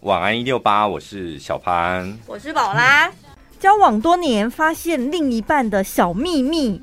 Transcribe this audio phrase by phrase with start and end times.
[0.00, 3.12] 晚安一六八，我是小潘，我是宝拉。
[3.58, 6.80] 交往多年，发现另一半的小秘密，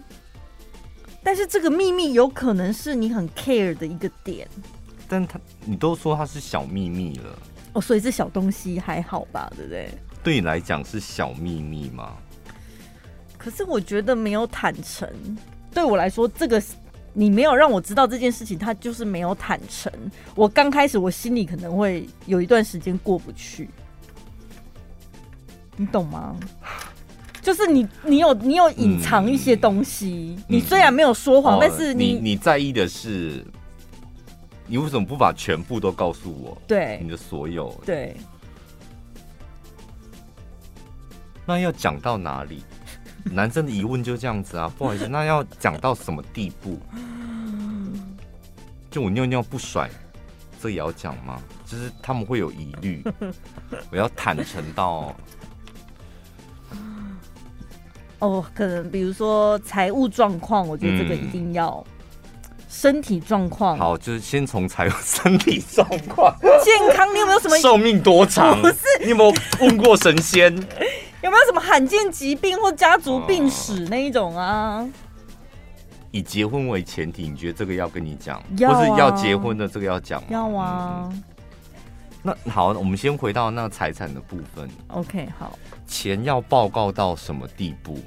[1.24, 4.48] 但是这个秘密有可能是你很 care 的一个点。
[5.09, 7.40] 但他，你都说他是小秘密了，
[7.74, 9.90] 哦，所以这小东西还好吧，对不对？
[10.24, 12.14] 对你来讲是小秘密吗？
[13.36, 15.10] 可是我觉得没有坦诚，
[15.74, 16.62] 对我来说，这个
[17.20, 19.92] 你没有让我知道这件事情，他就是没有坦诚。
[20.36, 23.68] 我刚开始我心里可能会有一段时间过不去。
[25.75, 26.36] 你懂吗？
[27.42, 30.36] 就是你，你有你有隐藏一些东西。
[30.38, 33.44] 嗯、你虽然没有说谎，嗯、但是你、哦、你你在意的是，
[34.67, 36.55] 你为什么不把全部都告诉我？
[36.67, 37.73] 对，你的所有。
[37.84, 38.16] 对。
[41.47, 42.61] 那要讲到哪里？
[43.26, 46.80] 男生的疑问就这样子啊， 不好意思，那要讲到什么地步？
[48.89, 49.89] 就我尿尿不甩，
[50.62, 51.41] 这也要讲吗？
[51.66, 53.03] 就是他们会有疑虑，
[53.91, 55.16] 我要坦诚到。
[58.19, 61.86] 哦，可能比如说财务状况，我觉得这个一定要。
[61.88, 61.94] 嗯、
[62.67, 66.36] 身体状况，好，就是先从财务身体状况。
[66.63, 68.59] 健康，你有没有什么 寿命多长？
[68.61, 70.56] 不是，你有没有问过神仙？
[71.23, 74.87] 有没有什么罕见疾病或家族病史那一种啊？
[76.11, 80.23] 以结婚为前提，你觉得这个要跟你讲，要啊、或是要结婚的这个要讲？
[80.29, 81.09] 要啊。
[81.11, 81.23] 嗯、
[82.23, 84.69] 那好，我们先回到那个财产的部分。
[84.88, 85.57] OK，好。
[85.85, 87.99] 钱要报告到什么地步？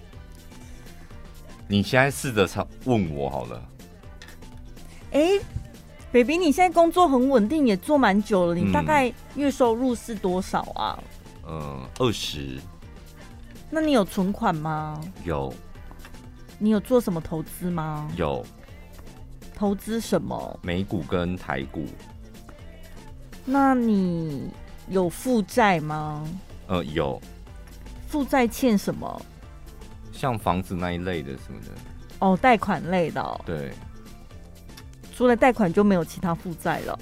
[1.68, 2.48] 你现在试着
[2.84, 3.62] 问我好了。
[5.12, 5.40] 哎、欸
[6.10, 10.98] ，baby，你现在工作很稳定，也做蛮久了，你大概月收入是多少啊？
[11.46, 12.58] 嗯，二十。
[13.70, 15.00] 那你有存款吗？
[15.24, 15.52] 有。
[16.58, 18.10] 你有做什么投资吗？
[18.16, 18.44] 有。
[19.54, 20.58] 投资什么？
[20.62, 21.86] 美股跟台股。
[23.44, 24.50] 那你
[24.88, 26.26] 有负债吗？
[26.66, 27.20] 呃，有。
[28.08, 29.22] 负债欠什么？
[30.12, 31.66] 像房子那一类的什么的。
[32.18, 33.40] 哦，贷款类的哦。
[33.46, 33.72] 对。
[35.14, 36.98] 除了贷款就没有其他负债了。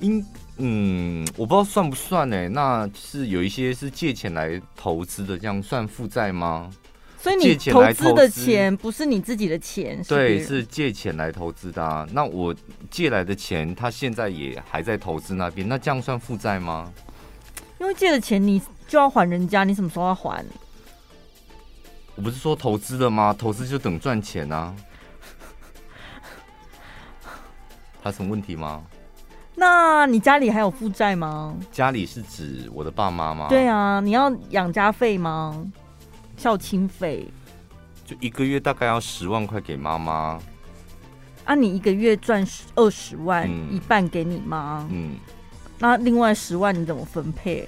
[0.00, 0.24] 应
[0.58, 2.48] 嗯，我不知道算不算呢？
[2.48, 6.70] 那是有一些是借钱来投资的，这样算负债吗？
[7.18, 12.06] 所以你投资的钱不是你自己的钱，对，是借钱来投资的啊。
[12.12, 12.54] 那我
[12.90, 16.92] 借来的钱，他现在也还在投资那边，那这样算负债吗？
[17.80, 20.44] 因为借的钱你就要还人家，你什么时候要还？
[22.14, 23.34] 我不是说投资的吗？
[23.36, 24.74] 投资就等赚钱啊。
[28.02, 28.84] 他什么问题吗？
[29.58, 31.56] 那你家里还有负债吗？
[31.72, 33.46] 家里是指我的爸妈吗？
[33.48, 35.66] 对啊，你要养家费吗？
[36.36, 37.26] 孝亲费？
[38.04, 40.38] 就一个月大概要十万块给妈妈。
[41.46, 44.86] 啊，你一个月赚二十万，嗯、一半给你妈。
[44.90, 45.16] 嗯。
[45.78, 47.66] 那另外十万你怎么分配？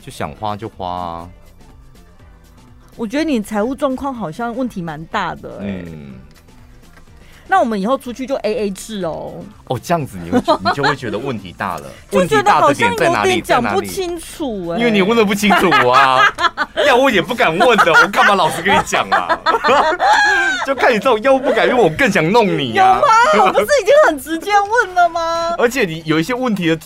[0.00, 1.30] 就想花就花啊。
[2.96, 5.60] 我觉得你财务状况好像问题蛮大的。
[5.62, 6.14] 嗯。
[7.48, 9.34] 那我们以后出去就 A A 制哦。
[9.68, 11.84] 哦，这样子你会 你就会觉得问题大了。
[12.12, 14.78] 问题大的点在哪里讲不清楚哎。
[14.78, 16.24] 因为你问的不清楚啊，
[16.86, 19.38] 要问也不敢问的，我干嘛老实跟你讲啊？
[20.66, 23.00] 就看你这种要不敢，问我更想弄你啊。
[23.34, 23.46] 有吗？
[23.46, 25.54] 我不是已经很直接问了吗？
[25.58, 26.76] 而且你有一些问题的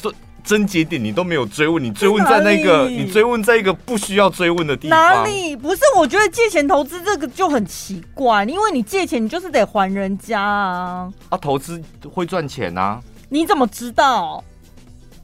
[0.46, 4.98] 症症结点，你都没有追问，你追问在那个，你追问在一个不需要追问的地方。
[4.98, 5.56] 哪里？
[5.56, 5.80] 不是？
[5.96, 11.12] 我觉得借钱投资这个就很奇怪，因为你借钱，你就是得还人家啊。
[11.28, 13.00] 啊，投资会赚钱啊？
[13.28, 14.42] 你怎么知道？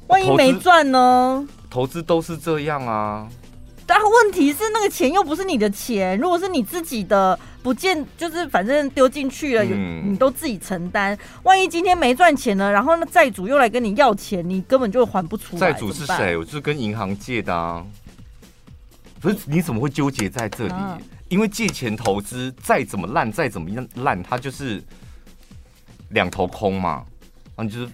[0.09, 1.47] 万一没赚呢？
[1.71, 3.27] 投资都是这样啊。
[3.87, 6.19] 但问题是，那个钱又不是你的钱。
[6.19, 11.17] 如果是你自己的，不见就是反正丢进去了，嗯、你都自己承担。
[11.45, 15.61] 万一今天没赚钱了，然后那债主又来跟你要钱，你根本就还不出来。
[15.61, 16.37] 债主是谁？
[16.37, 17.85] 我就是跟银行借的啊。
[19.21, 20.73] 不是，你怎么会纠结在这里？
[20.73, 24.83] 啊、因为借钱投资再怎么烂，再怎么样烂，它就是
[26.11, 27.05] 两头空嘛。
[27.57, 27.89] 啊，你就是。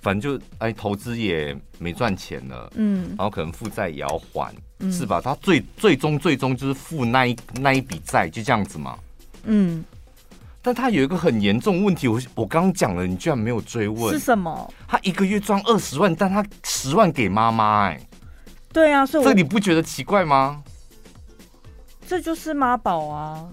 [0.00, 5.20] 反正就哎，投资也没赚钱了，嗯，然后可能负债也要还，嗯、是吧？
[5.20, 8.98] 他最最终最终就是付那一那一笔债，就这样子嘛，
[9.44, 9.84] 嗯。
[10.60, 14.72] 但他有一个很严重问题，我我刚刚讲了，你居然没有追问，是什么？
[14.86, 18.00] 他一个月赚二十万，但他十万给妈妈，哎，
[18.72, 20.62] 对啊，所以这你不觉得奇怪吗？
[22.06, 23.48] 这就是妈宝啊，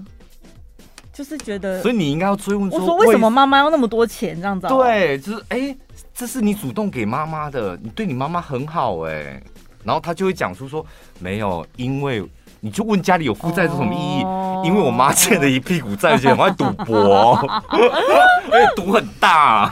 [1.11, 4.67] 就是觉得，所以你应该要追问说，我说为什么妈妈要那么多钱这样子？
[4.67, 5.75] 对，就是哎。
[6.13, 9.41] 这是你主动给妈妈的，你对你妈妈很好哎，
[9.85, 10.85] 然后他就会讲出说
[11.17, 12.21] 没有，因为
[12.59, 14.23] 你就问家里有负债是什么意义？
[14.59, 17.35] 哦，因为我妈欠了一屁股债，而且很爱赌博，
[17.69, 19.71] 而且赌很大，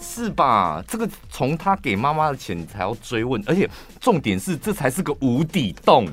[0.00, 0.82] 是吧？
[0.88, 3.68] 这个从他给妈妈的钱，你才要追问，而且
[4.00, 6.06] 重点是，这才是个无底洞。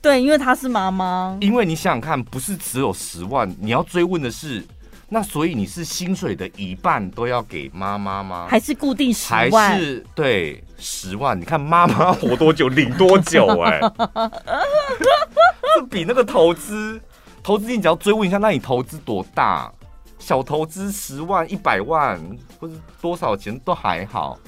[0.00, 1.36] 对，因为她是妈妈。
[1.40, 4.64] 因为你想想看，不是只有十万，你要追问的是。
[5.14, 8.46] 那所以你是薪水的一半都要给妈妈吗？
[8.48, 9.72] 还是固定十万？
[9.72, 11.38] 还是对十万？
[11.38, 13.46] 你看妈妈 活多久领多久？
[13.60, 13.78] 哎，
[15.76, 16.98] 这比那个投资，
[17.42, 19.70] 投资你只要追问一下，那你投资多大？
[20.18, 22.18] 小投资十万、一百万
[22.58, 22.72] 或者
[23.02, 24.38] 多少钱都还好。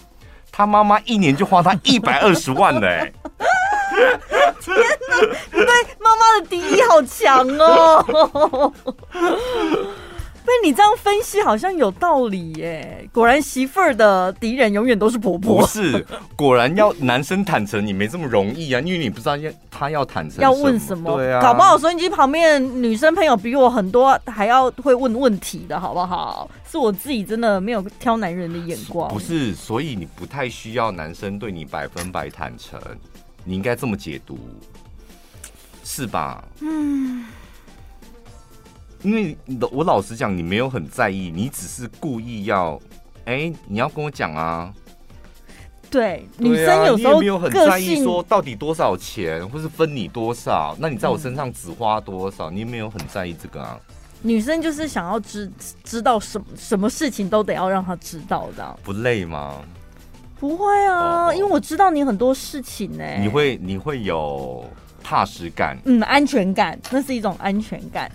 [0.50, 2.86] 他妈妈一年就花他一百二十万呢。
[2.86, 3.12] 哎，
[4.62, 4.74] 天
[5.10, 5.20] 哪！
[5.50, 5.66] 对
[5.98, 8.72] 妈妈的敌意好强哦。
[10.44, 13.08] 被你这样分析，好像有道理耶。
[13.12, 15.60] 果然媳妇儿的敌人永远都是婆婆。
[15.60, 16.04] 不是，
[16.36, 21.16] 果然要男生坦诚，你没这么容易啊，因为你不知道要他要坦诚要问什么。
[21.16, 26.50] 对啊，搞不好收音机旁边女生朋友比我很多，还要会问问题的，好不好？
[26.70, 29.08] 是我自己真的没有挑男人的眼光。
[29.08, 32.78] 不是，所以你不太需要男生对你百分百坦诚，
[33.44, 34.38] 你应该这么解读，
[35.82, 36.44] 是吧？
[36.60, 37.24] 嗯。
[39.04, 39.36] 因为
[39.70, 42.80] 我老实讲，你没有很在意，你只是故意要，
[43.26, 44.72] 哎、欸，你要跟我讲啊。
[45.90, 53.78] 对，女生有时候没有很在意说到底多少钱，或是分你多少，那你在我身上只花多少，嗯、你没有很在意这个啊。
[54.22, 55.48] 女生就是想要知
[55.84, 59.60] 知道什么什么事情都得要让她知道的，不累吗？
[60.40, 63.18] 不会啊，哦、因为我知道你很多事情呢、欸。
[63.20, 64.64] 你会你会有
[65.02, 68.10] 踏实感，嗯，安全感，那是一种安全感。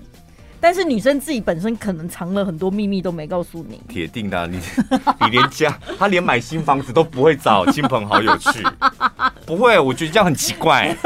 [0.61, 4.59] 但是女生自己本身可能藏了很多秘密都没告诉你，铁定的、啊，你
[5.21, 8.65] 你连家，他连买新房子都不会找亲朋好友去，
[9.47, 10.95] 不会，我觉得这样很奇怪。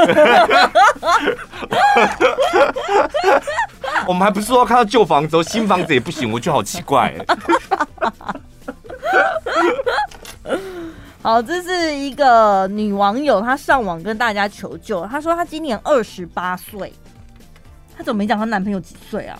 [4.06, 7.14] 我们还不是说看到旧房子，新房子也不行，我觉得好奇怪。
[11.22, 16.92] 好，这是一个女网友，她上网跟大家求救，她说她今年二十八岁。
[17.96, 19.38] 她怎么没讲她男朋友几岁啊？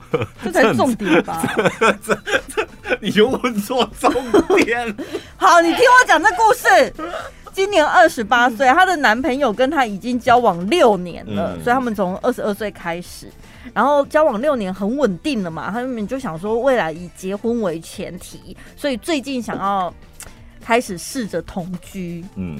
[0.42, 1.42] 这才是重点吧？
[2.02, 4.10] 这这这，你又问错重
[4.56, 4.96] 点。
[5.36, 6.94] 好，你听我讲这故事。
[7.52, 13.30] 今年二十八岁，她的男朋友跟她已经交往六年了，嗯、所以他们从二十二岁开始，
[13.74, 15.70] 然后交往六年很稳定了嘛。
[15.70, 19.92] 他们就想说未来以结婚为前提，所以最近想要
[20.62, 22.24] 开始试着同居。
[22.36, 22.58] 嗯。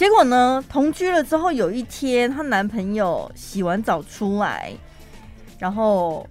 [0.00, 4.72] 结果呢，同居了之后，有一天她男朋友洗完澡出来，
[5.58, 6.26] 然后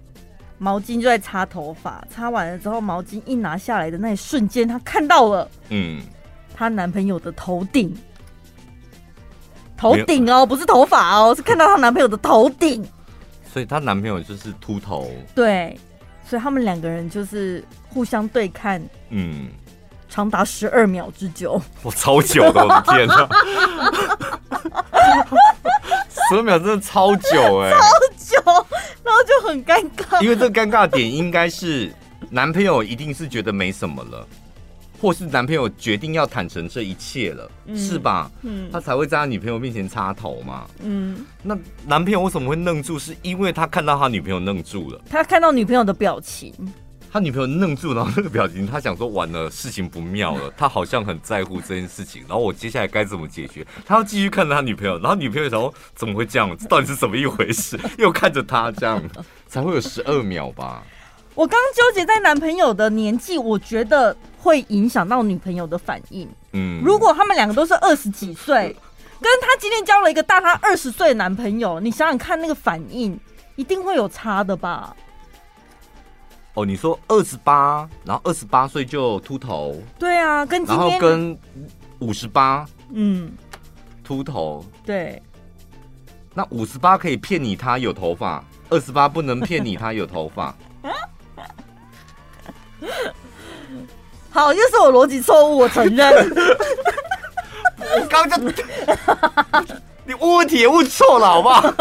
[0.58, 6.02] 毛巾就在擦头发，擦完了之后，毛巾一拿下来的那一瞬间，她看到了，嗯，
[6.52, 7.96] 她男朋友的头顶，
[9.76, 12.84] 头顶哦，不是头发哦，是看到她男朋友的头顶，
[13.52, 15.78] 所以她男朋友就是秃头，对，
[16.24, 19.46] 所以他们两个人就是互相对看，嗯。
[20.10, 23.28] 长达十二秒之久， 我超久的，我的天哪！
[26.28, 27.78] 十二秒真的超久哎， 超
[28.18, 28.66] 久，
[29.04, 30.20] 然后就很尴尬。
[30.20, 31.92] 因为这个尴尬点应该是
[32.28, 34.26] 男朋友一定是觉得没什么了，
[35.00, 38.30] 或是男朋友决定要坦诚这一切了，嗯、是吧？
[38.42, 40.66] 嗯，他才会在他女朋友面前插头嘛。
[40.82, 42.98] 嗯，那男朋友为什么会愣住？
[42.98, 46.52] 是因为他看到他女朋友愣住了，他看到女朋友的表情。
[47.12, 50.52] 他女朋友愣住，然后那个表情，他想说完了，事情不妙了。
[50.56, 53.66] 他好像很在乎这件事情，然后我接下来该怎么解决？
[53.84, 56.56] 他要继续看着他女朋友，然后女朋友说怎么会这样？
[56.56, 57.78] 这到底是怎么一回事？
[57.98, 59.02] 又看着他这样，
[59.48, 60.82] 才会有十二秒吧？
[61.34, 66.28] 我刚刚纠结在男朋友的年纪，我觉得会影响到女朋友的反应。
[66.52, 68.76] 嗯，如果他们两个都是二十几岁，
[69.20, 73.18] 跟他今天交了一个大他二十岁的男朋友，你想想看那个反应，
[73.56, 74.94] 一定会有差的吧？
[76.60, 81.34] 哦，你说二十八，然后二十八岁就秃头，对啊，跟然后跟
[82.00, 83.32] 五十八，嗯，
[84.04, 85.22] 秃头，对，
[86.34, 90.54] 那五十八可以骗你他有头发，二十八不能骗你他有头发。
[94.28, 96.12] 好，又是我逻辑错误，我承认。
[97.78, 98.52] 我刚刚就
[100.04, 101.74] 你问问题也问错了，好不好？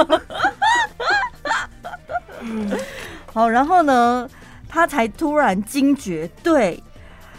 [3.33, 4.29] 好，然后呢？
[4.69, 6.81] 她才突然惊觉，对，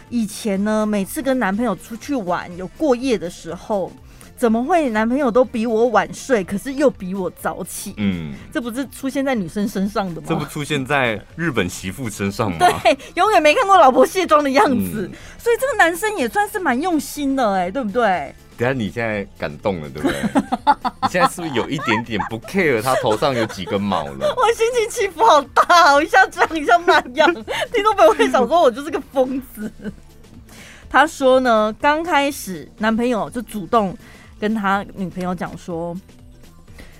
[0.09, 3.89] 以前呢，每次跟男朋友出去玩有过夜的时候，
[4.35, 7.93] 怎么会男朋友都比我晚睡，可是又比我早起？
[7.97, 10.27] 嗯，这不是出现在女生身上的吗？
[10.27, 12.57] 这不出现在日本媳妇身上吗？
[12.83, 18.35] 对，永远没看过老婆卸妆的样子，嗯、所以这个男生也算是蛮用心的，哎，对不对？
[18.61, 20.15] 等下你现在感动了，对不对？
[21.01, 24.35] 你现在是不是有一点点不 care 他头上有几根毛了？
[24.37, 29.71] 我心情起伏好大，我一下这样，一下那样，听众朋友会想说我就是个疯子。
[30.87, 33.97] 他说呢，刚开始男朋友就主动
[34.39, 35.97] 跟他女朋友讲说，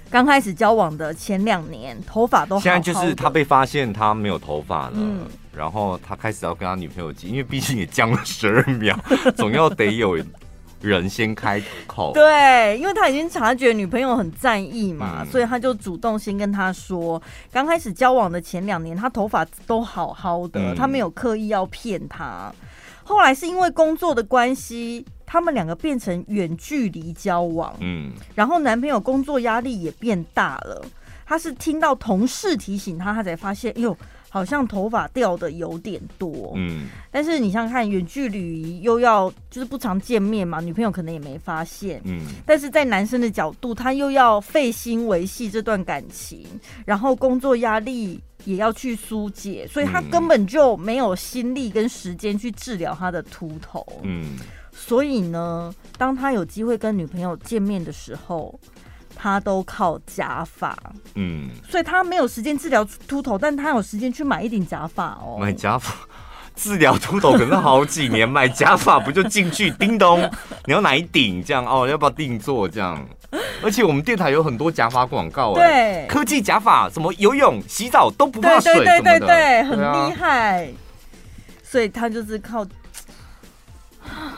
[0.09, 8.97] 刚开始交往的前两年头发都好好，现在就是他被发现他没有头发了，嗯，然后他开始要跟他女朋友急，因为毕竟也僵了十二秒，
[9.37, 10.17] 总要得有。
[10.81, 17.21] 人先开口，对，因为他已经察觉女朋友很在意嘛，嗯、所以他就主动先跟他说，
[17.51, 22.51] 刚开始交往的前两年，他头发都好好的，嗯、他没有刻意要骗他。
[23.03, 30.83] 后来是因为工作的关系，他们两个变成远距离交往，嗯，然后男朋友工作压力也变大了，
[31.25, 33.95] 他是听到同事提醒他，他才发现，哟。
[34.33, 46.47] 好像头发掉的有点多，嗯，但是你想想看，远距离又要就是不常见面嘛，女朋友可能也没发现，嗯，但是在男生的角度，他又要费心维系这段感情，
[46.85, 54.39] 然后工作压力也要去疏解，所以他根本就没有心力跟时间去治疗他的秃头，嗯，
[54.71, 58.57] 所以呢，当他有机会跟女朋友见面的时候。
[59.21, 60.75] 他都靠假发，
[61.13, 65.37] 嗯，所以他没有时间治疗秃头，但他有时间去买一顶假发哦。
[65.39, 65.93] 买假发
[66.55, 70.27] 治疗秃头可能好几年，买假发不就进去叮咚？
[70.65, 71.87] 你要哪一顶这样哦？
[71.87, 72.99] 要不要定做这样？
[73.63, 80.67] 而且我们电台有很多假发广告，对，科技假发，什么游泳、洗澡都不怕水，对对对对对，很厉害。
[81.61, 82.65] 所以他就是靠。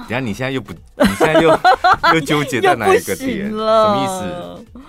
[0.03, 1.50] 等下，你现在又不，你现在又
[2.13, 3.50] 又纠结在哪一个点？
[3.50, 4.81] 什么意思？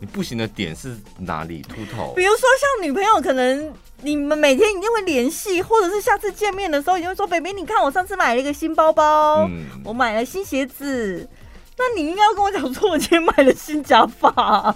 [0.00, 1.60] 你不行的点是哪里？
[1.60, 2.14] 秃头？
[2.14, 11.28] 比如说，像女朋友，可能你们每天一定会联系，或者是下次见面的时候，你会说：“baby，你看我上次买了一个新包包，嗯、我买了新鞋子。”
[11.76, 14.74] 那你应该要跟我讲说，我今天买了新假发。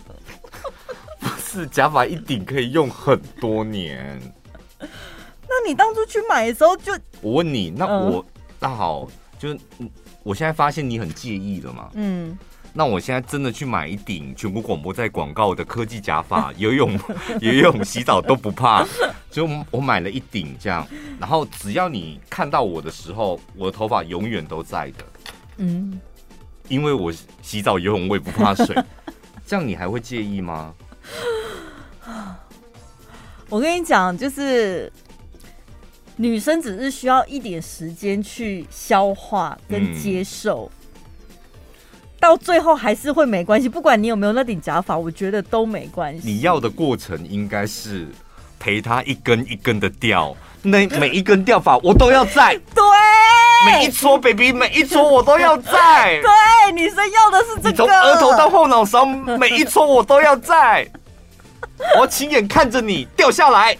[1.21, 4.21] 不是，假发一顶可以用很多年。
[4.79, 6.93] 那你当初去买的时候就……
[7.23, 8.21] 我问你，那我。
[8.21, 8.25] 嗯
[8.65, 9.07] 那好，
[9.39, 9.59] 就是
[10.23, 11.91] 我现在发现你很介意了嘛。
[11.93, 12.39] 嗯，
[12.73, 16.99] 那我现在真的去买一顶全国广播在广告的科技假发， 游泳、
[17.43, 18.83] 游泳、洗澡都不怕。
[19.31, 20.87] 就我买了一顶这样，
[21.21, 25.05] 然后只要你看到我的时候，我的头发永远都在的。
[25.59, 26.01] 嗯，
[26.69, 28.75] 因为我洗澡、游泳我也不怕水，
[29.45, 30.73] 这样你还会介意吗？
[33.51, 34.91] 我跟你讲，就是。
[36.17, 41.37] 女生只是需要一点时间去消化跟接受，嗯、
[42.21, 43.69] 到最后还是会没关系。
[43.69, 46.21] 不管你有没有那顶假发，我觉得都没关系。
[46.25, 48.07] 你要的过程应该是
[48.61, 52.55] 陪他一根一根的掉，那 每一根掉发我都要在。
[52.75, 52.85] 对，
[53.67, 56.21] 每一撮 baby，每一撮我都要在。
[56.23, 57.71] 对，女生要的是这个。
[57.71, 60.89] 你从额头到后脑勺，每一撮我都要在。
[61.97, 63.77] 我要亲眼看着你掉下来。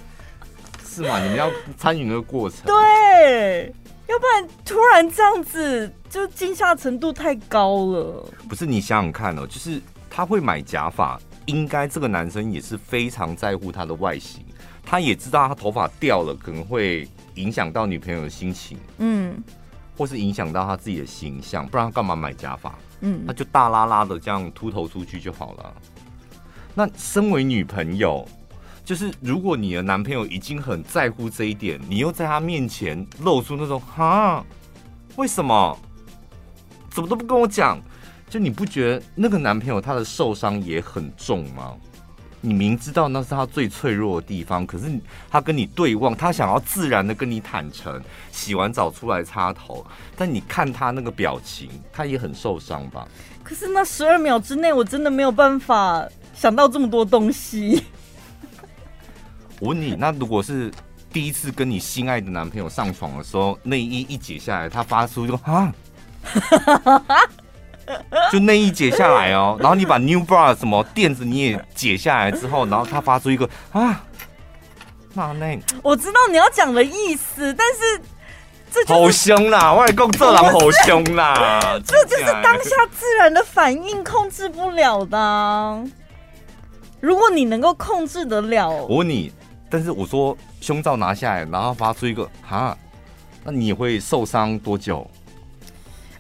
[0.95, 1.21] 是嘛？
[1.21, 3.75] 你们要参与那个过程，对，
[4.07, 8.29] 要不然突然这样子，就惊吓程度太高了。
[8.49, 14.45] 不是，你想想看哦，就是他会买假发，应该这个男生也是非常在乎他的外形，
[14.85, 19.35] 他也知道他头发掉了可能会影响到女朋友的心情，嗯，
[19.97, 22.73] 或是影响到他自己的形象，不然他干嘛买假发？
[23.01, 25.75] 嗯，他就大拉拉的这样秃头出去就好了。
[26.73, 28.25] 那身为女朋友。
[28.85, 34.45] 就是如果你的男朋友已经很在乎这一点，你又在他面前露出那种哈，
[35.17, 35.79] 为什么？
[36.91, 37.81] 怎么都不跟我讲？
[38.29, 41.75] 就你不觉得那个男朋友他的受伤也很重吗？
[42.41, 44.85] 你明知道那是他最脆弱的地方，可是
[45.31, 53.09] 他跟你对望，他想要自然的跟你坦诚，洗完澡出来擦头，但你看他那个表情，他也很受伤吧？
[53.43, 57.83] 可是那十二秒之内，我真的没有办法想到这么多东西。
[59.65, 60.71] 我问你， 那如果是
[61.11, 65.73] 第一次跟你心爱的男朋友上床的时候，内衣一解下来，他发出就啊，
[68.31, 74.05] 就内衣解下来哦，然后你把 new bra 什么垫子你也解下来之后，然后他发出一个啊，
[75.15, 78.03] 那那我知道你要讲的意思，但是
[78.71, 85.85] 这好凶啦，外公这狼好凶啦， 这就是当下自然的反应，控制不了的。
[87.01, 89.33] 如果你能够控制得了，我问你。
[89.75, 92.79] 但是我说胸罩拿下来，然后发出一个哈，
[93.43, 95.05] 那你会受伤多久？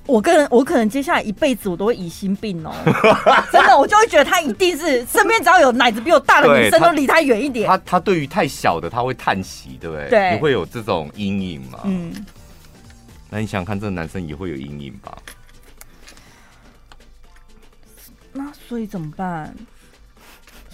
[0.06, 2.75] 我个人，我可能接下来一辈子我都会疑心病哦，
[3.52, 7.68] 真的，我就会觉得他一定是 身边只要有奶子比我大的女生都离他远一点。
[7.68, 10.11] 他他对于太小的他会叹息，对不对？
[10.11, 11.78] 对，你会有这种阴影吗？
[11.84, 12.12] 嗯，
[13.30, 15.16] 那你想想看，这个男生也会有阴影吧？
[18.32, 19.54] 那所以怎么办？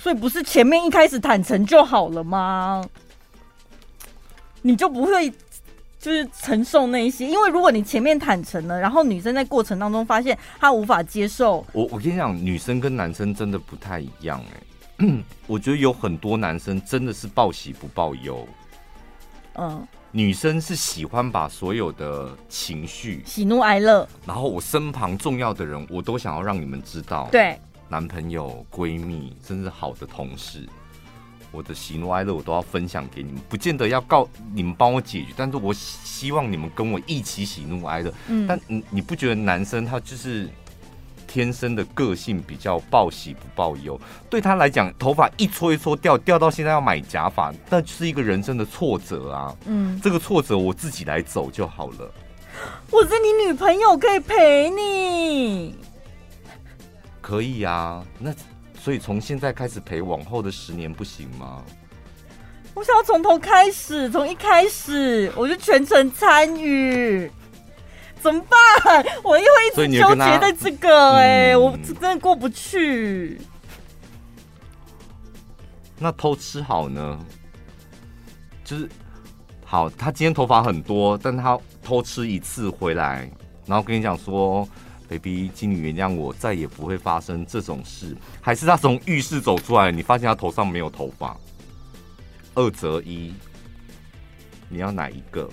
[0.01, 2.83] 所以不是前面一开始坦诚就好了吗？
[4.63, 5.31] 你就不会
[5.99, 7.27] 就是承受那一些？
[7.27, 15.25] 因为如果你前面坦诚了，然后女生在过程当中发现她无法接受，我我跟你讲，女生跟男生真的不太一样哎、欸。
[15.47, 18.47] 我觉得有很多男生真的是报喜不报忧。
[19.55, 27.29] 嗯，女生是喜欢把所有的情绪、喜怒哀乐，然后我身旁重要的人，我都想要让你们知道。
[27.31, 27.59] 对。
[27.91, 30.65] 男朋友、闺蜜，甚至好的同事，
[31.51, 38.15] 我的喜怒哀乐我都要分享给你们，不见得要告你们帮我解决，但是我希望你们跟我一起喜怒哀乐。
[38.29, 40.49] 嗯，但你你不觉得男生他就是
[41.27, 44.01] 天生的个性比较报喜不报忧？
[44.31, 49.57] 对他来讲，头发一撮一撮掉，掉到现在要买假发，那就是一个人生的挫折啊。
[49.67, 52.09] 嗯，这个挫折我自己来走就好了。
[52.91, 55.75] 我是你女朋友，可以陪你。
[57.21, 58.35] 可以啊，那
[58.79, 61.63] 所以从现在开始陪往后的十年不行吗？
[62.73, 67.31] 我想要从头开始，从一开始我就全程参与，
[68.21, 69.05] 怎么办？
[69.23, 73.41] 我又会一直纠结在这个、欸，哎、嗯，我真的过不去。
[75.99, 77.19] 那偷吃好呢？
[78.65, 78.89] 就是
[79.65, 83.31] 好，他今天头发很多，但他偷吃一次回来，
[83.67, 84.67] 然后跟你讲说。
[85.11, 88.17] baby，请你原谅我，再也不会发生这种事。
[88.41, 91.37] 还是他从浴室走出来，你发现他头上没有头发，
[92.55, 93.35] 二择一，
[94.69, 95.51] 你要哪一个？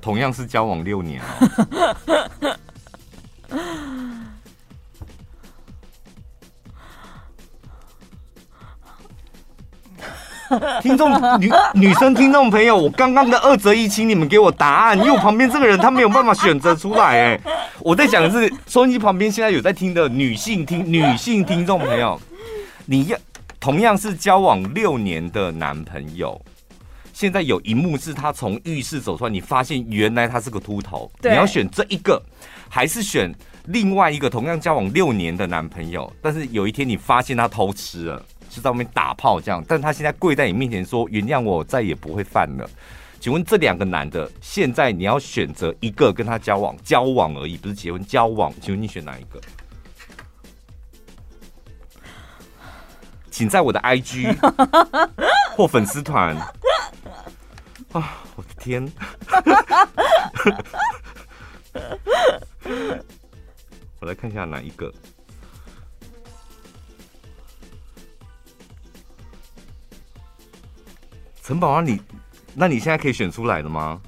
[0.00, 1.20] 同样是交往六年。
[10.82, 17.20] 听众女女生听众朋友，我刚刚的二择一，请你们给我答案，因为我旁边这个人他没有办法选择出来。
[17.20, 17.40] 哎，
[17.80, 22.20] 我在讲的是收音机旁边现在有在听的女性听女性听众朋友，
[22.86, 23.16] 你要
[23.60, 26.40] 同样是交往六年的男朋友，
[27.12, 32.20] 现在有一幕是他从浴室走出来，你发现原来他是个秃头，你要选这一个，
[32.68, 33.32] 还是选
[33.66, 38.22] 另外一个同样交往六年的男朋友，但是有一天你发现他偷吃了。
[38.50, 42.68] 就在外面打炮这样，但他现在跪在你面前说：“原谅我，再也不会犯了。”
[43.20, 48.52] 请问这两个男的，现在你要选择一个跟他交往，交往而已，不是结婚，交往。
[48.60, 49.40] 请问你选哪一个？
[53.30, 54.36] 请在我的 IG
[55.56, 56.36] 或粉丝团
[57.92, 58.22] 啊！
[58.36, 58.90] 我的天！
[64.00, 64.92] 我来看一下哪一个。
[71.50, 72.00] 陈宝啊，你，
[72.54, 74.00] 那你现在可以选出来的吗？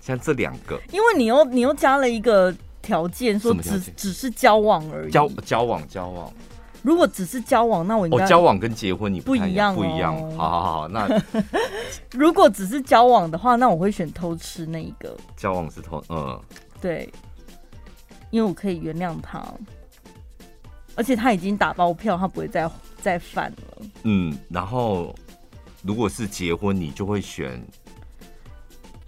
[0.00, 2.50] 像这两个，因为你又你又加了一个
[2.80, 5.10] 条件，说只只是交往而已。
[5.10, 6.32] 交交往交往，
[6.80, 10.16] 如果只是交往，那我应该、哦、交往跟结婚你不，一不一样，不一样。
[10.38, 11.06] 好好好，那
[12.12, 15.14] 如果只是交往的话，那我会选偷吃那一个。
[15.36, 16.40] 交往是偷，嗯，
[16.80, 17.06] 对，
[18.30, 19.44] 因为我可以原谅他，
[20.94, 22.70] 而且他已经打包票，他不会再
[23.02, 23.86] 再犯了。
[24.04, 25.14] 嗯，然后。
[25.86, 27.62] 如果是结婚，你就会选。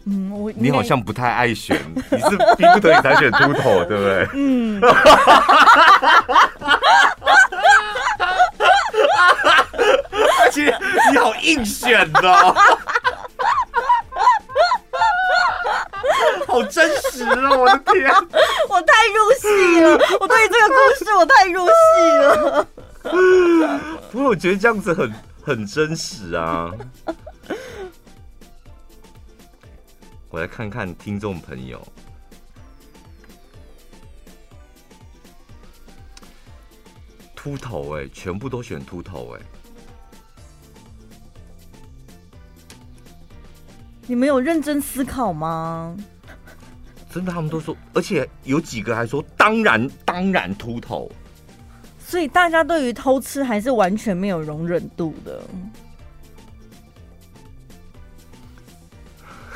[0.05, 4.29] 嗯，我你好像不太爱选，你是逼不得已才选秃头，对不对？
[4.35, 4.79] 嗯。
[10.39, 10.77] 而且
[11.11, 12.55] 你好硬选哦，
[16.47, 17.59] 好真实哦！
[17.59, 18.09] 我的天，
[18.69, 21.73] 我太入戏了，我对这个故事我太入戏
[22.23, 22.65] 了。
[24.12, 25.12] 不过我觉得这样子很。
[25.47, 26.73] 很真实啊！
[30.29, 31.81] 我来看看听众朋友，
[37.37, 39.43] 秃头哎，全部都选秃头哎！
[44.09, 45.97] 你们有认真思考吗？
[47.09, 51.09] 真的，他们都说，而且有几个还说，当然，当然秃头。
[52.09, 55.42] 所以大家对于偷吃还是完全没有容忍度的。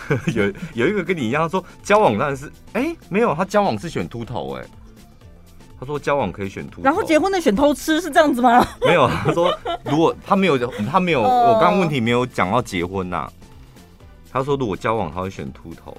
[0.35, 4.69] 有有一个跟你一样说交往当然是哎、欸、没有，他交往是选秃头哎、欸，
[5.79, 8.67] 他说交往可以选秃头，然后结婚的选偷吃是这样子吗？
[8.81, 13.33] 没有，他说如果他没有他没有，我刚刚问题没有讲到结婚呐、啊。
[14.33, 15.97] 他说如果交往他会选秃头。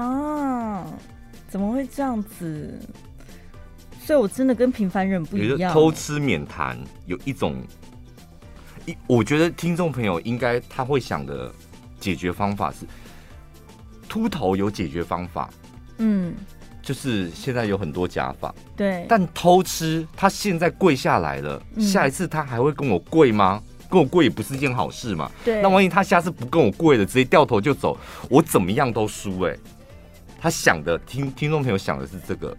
[0.00, 0.86] 啊？
[1.48, 2.80] 怎么会这样子？
[4.12, 5.72] 所以我真的跟平凡人不一样。
[5.72, 7.62] 偷吃免谈，有一种
[8.84, 11.50] 一，我觉得听众朋友应该他会想的
[11.98, 12.84] 解决方法是，
[14.10, 15.48] 秃头有解决方法。
[15.96, 16.34] 嗯，
[16.82, 19.06] 就是现在有很多假发，对。
[19.08, 23.62] 但偷吃，他现在跪下来了，嗯、下一次他还会跟我跪吗？
[23.88, 25.32] 跟我跪也不是一件好事嘛。
[25.42, 25.62] 对。
[25.62, 27.96] 那万一他下次不跟我跪了，直接掉头就走，
[28.28, 29.58] 我怎么样都输哎、欸。
[30.38, 32.54] 他想的，听听众朋友想的是这个，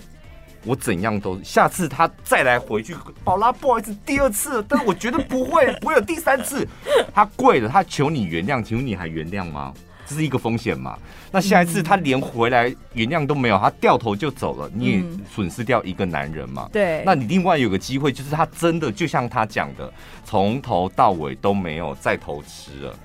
[0.66, 6.68] 我怎样都，下次他再来回去，宝拉不好意思，第二次，但是我觉得不会， 不会有第三次。
[7.14, 9.74] 他跪了，他求你原谅，请问你还原谅吗？
[10.06, 10.98] 这是一个风险嘛？
[11.32, 16.70] 那下一次他连回来原谅都没有，他掉头就走了，你也损失掉一个男人嘛？
[16.74, 17.04] 对。
[17.06, 19.92] 那你另外有个机会，就是他真的就像他讲的，
[20.26, 22.96] 从头到尾都没有再偷吃了，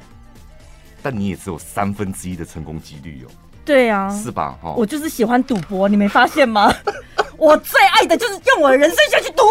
[1.00, 3.30] 但你也只有三分之一的成功几率哦。
[3.68, 4.56] 对呀，是吧？
[4.62, 6.74] 哈，我就是喜欢赌博，你没发现吗？
[7.36, 9.42] 我最爱的就是用我的人生下去赌。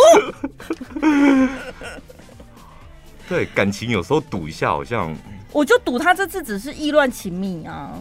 [3.30, 5.16] 对，感情有时候赌一下好像。
[5.52, 7.94] 我就赌他这次只是意乱情迷啊，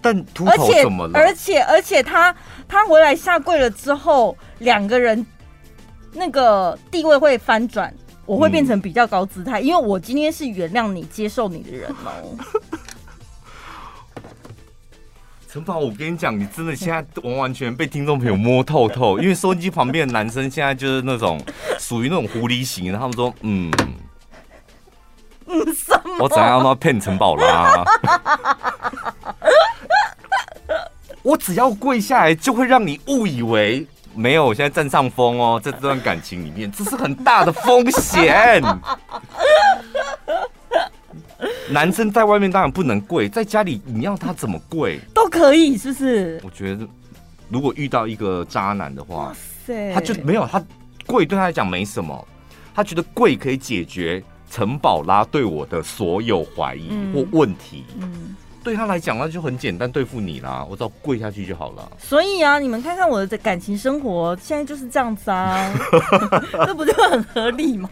[0.00, 1.18] 但秃头怎么了？
[1.18, 2.34] 而且而且他
[2.66, 5.26] 他回来下跪了之后，两个人
[6.14, 7.92] 那个地位会翻转，
[8.24, 12.34] 我会变成比较高姿态，嗯、因为我今天是原谅你、接受你的人哦。
[15.54, 21.40] 陈宝，我跟你讲，你真的现在完完全被听众朋友摸透透，因为收音机旁边的男生现在就是那种
[21.78, 23.70] 属于那种狐狸型的，他们说嗯。
[25.46, 26.24] 嗯，什么？
[26.24, 27.84] 我怎样都要骗陈宝啦？
[31.22, 38.60] 我只要跪下来，就会让你误以为没有，我现在占上风哦，在这段感情里面，这是很大的风险。
[41.70, 46.40] 男生在外面当然不能跪，在家里你要他怎么跪都可以，是不是？
[46.44, 46.86] 我觉得
[47.48, 49.34] 如果遇到一个渣男的话，
[49.92, 50.62] 他就没有他
[51.06, 52.26] 贵对他来讲没什么，
[52.74, 54.22] 他觉得贵可以解决。
[54.50, 61.90] 陈宝拉对我的所有怀疑或问题，嗯嗯、对他来讲那就很简单对付你啦，我只要跪下去就好了。
[61.98, 65.74] 所以啊，你们看看我的感情生活，现在就是这样子啊，
[66.66, 67.90] 这不就很合理吗？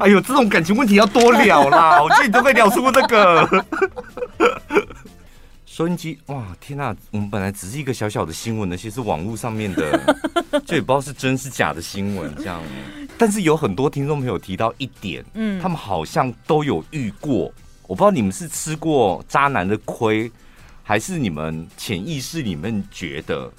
[0.00, 3.64] 哎呦，这种感情问题要多聊啦，我觉得你都可以聊出这个。
[5.80, 6.96] 收音机哇，天呐、啊！
[7.10, 10.14] 我们本来只是一个小小的新闻，那些是网络上面的，
[10.66, 12.62] 就也不知道是真是假的新闻这样。
[13.16, 17.50] 但是有很多听众朋友提到一点，嗯，他们好像都有遇过。
[17.86, 20.30] 我不知道你们是吃过渣男的亏，
[20.82, 23.50] 还是你们潜意识里面觉得，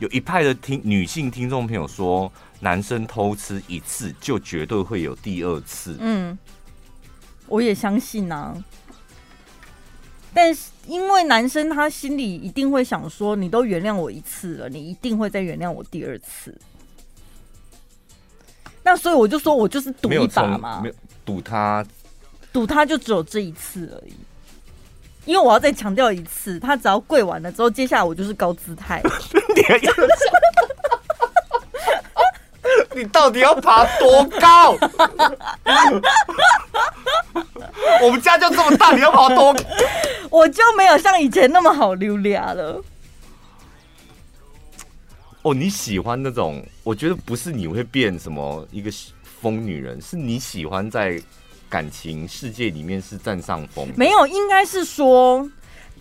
[0.00, 5.96] 有一派的听女性听众朋友说，男生偷吃一次就绝对会有第二次。
[6.00, 6.36] 嗯，
[7.46, 8.52] 我也相信啊。
[10.34, 16.56] 但是，因为男生他心里一定会想说，你都原谅我一次了，你一定会再原谅我第二次。
[18.82, 21.84] 那所以我就说，我就是赌一把嘛，没有赌他，
[22.52, 24.14] 赌他就只有这一次而已。
[25.24, 29.00] 因为我要再强调一次，他只要跪完了之后，接下来我就是高姿态。
[29.54, 29.62] 你
[33.12, 34.76] 到底要爬多高？
[38.02, 39.54] 我们家就这么大，你要爬多？
[40.30, 42.82] 我就没有像以前那么好溜达了。
[45.42, 46.64] 哦，你喜欢那种？
[46.84, 48.90] 我觉得不是你会变什么一个
[49.40, 51.20] 疯女人，是你喜欢在
[51.68, 53.88] 感情世界里面是占上风。
[53.96, 55.48] 没有，应该是说。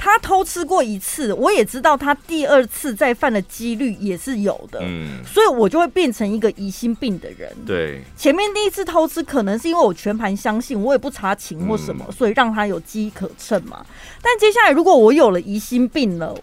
[0.04, 7.56] 他偷吃过一次，我也知道他第二次再犯的几率也是有的，嗯，所以我就会变成一个疑心病的人。
[7.68, 13.86] 对，前面第一次偷吃可能是因为我全盘相信，我也不查情或什么，嗯、所以让他有机可乘嘛。
[14.24, 16.36] 但接下来如果我有了疑心病了，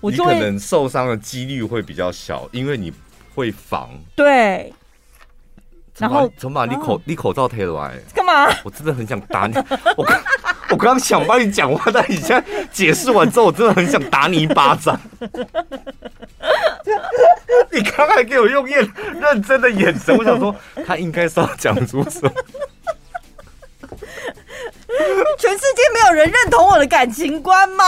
[0.00, 2.92] 我就会可能受伤的几率会比较小，因为你
[3.36, 3.88] 会防。
[4.16, 4.74] 对。
[6.00, 7.98] 然后，怎么把你口、啊、你口罩贴了来？
[8.14, 8.48] 干嘛？
[8.64, 9.54] 我真的很想打你。
[9.96, 10.20] 我刚
[10.70, 14.98] 我刚刚想帮你讲话，但你现在解释完之后，我真的很想打你一巴掌。
[17.70, 20.54] 你刚才给我用认认真的眼神，我想说
[20.86, 22.32] 他应该是要讲出什么。
[25.38, 27.84] 全世界没有人认同我的感情观吗？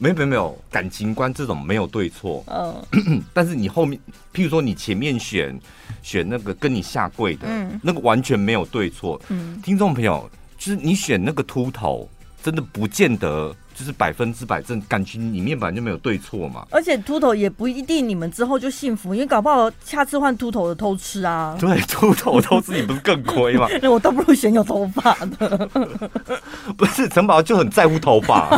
[0.00, 2.42] 没有没有没有，感情观这种没有对错。
[2.46, 4.00] 嗯，但是你后面，
[4.32, 5.56] 譬如说你前面选
[6.02, 9.20] 选那个跟你下跪的，嗯，那个完全没有对错。
[9.28, 12.08] 嗯，听众朋友，就是你选那个秃头，
[12.42, 13.54] 真的不见得。
[13.80, 21.56] 就是百分之百正感情里面本来就没有对错嘛，而且秃头也不一定你们之后就幸福，因为搞不好下次换秃头的偷吃啊。
[21.58, 23.66] 对，秃头偷吃你不是更亏吗？
[23.80, 25.70] 那 我倒不如选有头发的。
[26.76, 28.50] 不是陈宝就很在乎头发，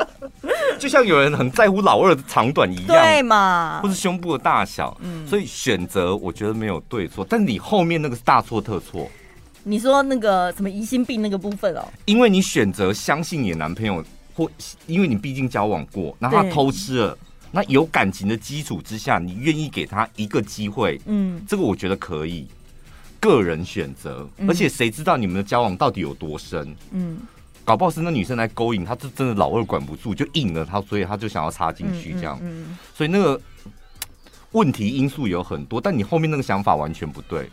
[0.78, 3.80] 就像有人很在乎老二的长短一样，对嘛？
[3.82, 9.08] 或是胸部的大小，嗯，所以选择我觉得没有对错，但你后面那个是大错特错。
[9.68, 14.02] 你说那个什么疑心病那个部分哦，因为你选择相信你的男朋友
[14.32, 14.48] 或
[14.86, 17.18] 因为你毕竟交往过，那他偷吃了，
[17.50, 22.46] 那有感情的基础之下，你愿意给他一个机会，嗯，这个我觉得可以，
[23.18, 26.72] 个人选择，而且谁知道你们的交往到底有多深？
[26.92, 27.18] 嗯，
[27.64, 33.40] 搞不好是那女生来勾引他，就真的老二管不住，就硬了他，所以他就想要插进去这样，嗯，所以那个
[34.52, 37.50] 问题因素有很多，但你后面那个想法完全不对。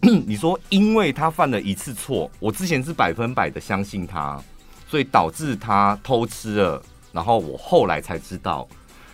[0.26, 4.40] 你说，因为他犯了一次错，我之前是百分百的相信他，
[4.88, 8.66] 所以导致他偷吃了，然后我后来才知道。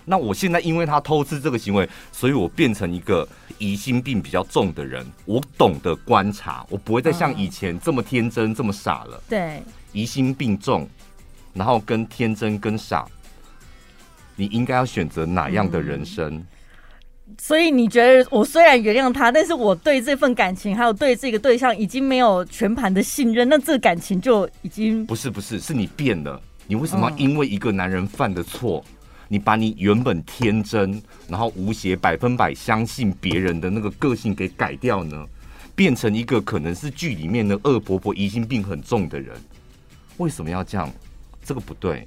[0.05, 5.07] 那我现在因为他偷吃这个行为，所以我变成一个疑心病比较重的人。
[5.25, 9.23] 我懂得观察，我不会再像以前这么天真、这么傻了。
[9.27, 10.87] 对，疑心病重，
[11.55, 13.07] 然后跟天真跟傻，
[14.37, 16.45] 你应该要选择哪样的人生？
[17.39, 26.41] 所以你觉得我虽然原谅他，但是我对这份感情还有对这个对象已经没有全盘的信任，那这个感情就已经不是不是，是你变了。
[26.67, 28.83] 你为什么要因为一个男人犯的错，
[29.29, 35.27] 你把你原本天真然后无邪、百分百相信别人的那个个性给改掉呢？
[35.75, 39.37] 变成一个可能是剧里面的恶婆婆、疑心病很重的人？
[40.17, 40.91] 为什么要这样？
[41.45, 42.07] 这个不对，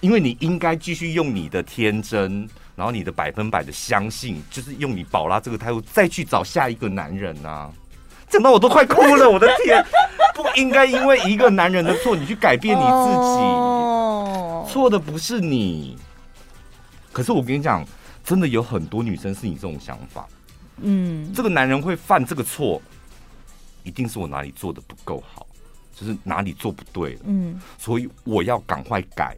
[0.00, 2.48] 因为你应该继续用你的天真。
[2.76, 7.72] 然后你的百分百的相信，就是用你宝拉这个态度再去找下一个男人呐、啊，
[8.28, 9.84] 讲到我都快哭了，我的天！
[10.34, 15.96] 不应该因为一个男人的错，你去改变你自己，错的不是你。
[17.12, 17.86] 可是我跟你讲，
[18.24, 20.26] 真的有很多女生是你这种想法，
[20.78, 22.82] 嗯，这个男人会犯这个错，
[23.84, 25.46] 一定是我哪里做的不够好，
[25.94, 29.36] 就是哪里做不对了，嗯，所以我要赶快改，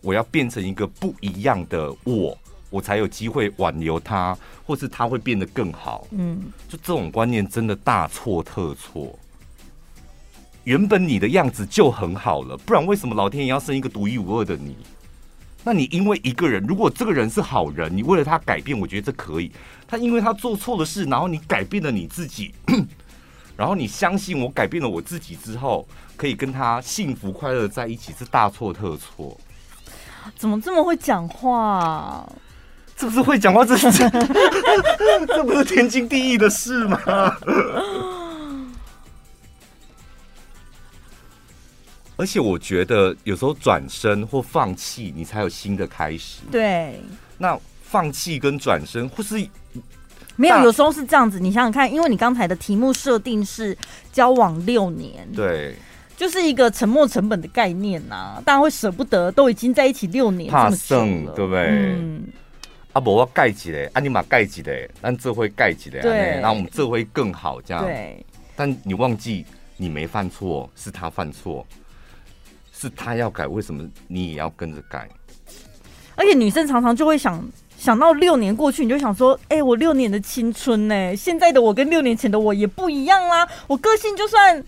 [0.00, 2.38] 我要变成一个不一样的我。
[2.72, 6.04] 我才有机会挽留他，或是他会变得更好。
[6.10, 9.16] 嗯，就这种观念真的大错特错。
[10.64, 14.76] 原本你的样子就很好了，不然为什么老天爷要生一个独一无二的你？
[15.64, 19.52] 那你因为一个人，如果这个人是好人，你为了他改变，我觉得这可以。
[19.86, 22.54] 他因为他做错了事，然后你改变了你自己，
[23.56, 29.38] 然后你相信我改变了我自己之后，可以跟他幸福快乐在一起，是大错特错。
[30.36, 32.28] 怎么这么会讲话？
[32.96, 33.64] 是不是会讲话？
[33.64, 33.90] 这是
[35.26, 37.00] 这不是天经地义的事吗？
[42.16, 46.42] 而且我觉得有时候转身或放弃，你才有新的开始。
[46.52, 47.02] 对，
[47.38, 49.34] 那放弃跟转身，或是
[50.36, 51.40] 没有，有时候是这样子。
[51.40, 53.76] 你想想看，因为你刚才的题目设定是
[54.12, 55.74] 交往六年，对，
[56.16, 58.42] 就是一个沉没成本的概念呐、啊。
[58.44, 61.66] 大家会舍不得，都已经在一起六年，怕剩，对不对？
[61.98, 62.22] 嗯。
[62.92, 67.82] 啊，不，我盖起来，啊，你把盖起来，但这会盖起来，对，然后我们这会更好，这样。
[67.84, 68.24] 对。
[68.54, 71.66] 但你忘记，你没犯错，是他犯错，
[72.72, 75.08] 是他要改，为什么你也要跟着改？
[76.14, 77.42] 而且女生常常就会想，
[77.78, 81.16] 想到六年过去，你就想说，哎、欸，我六年的青春呢？
[81.16, 84.62] 现在的我跟六年前的我也不一样啦，我个性就算。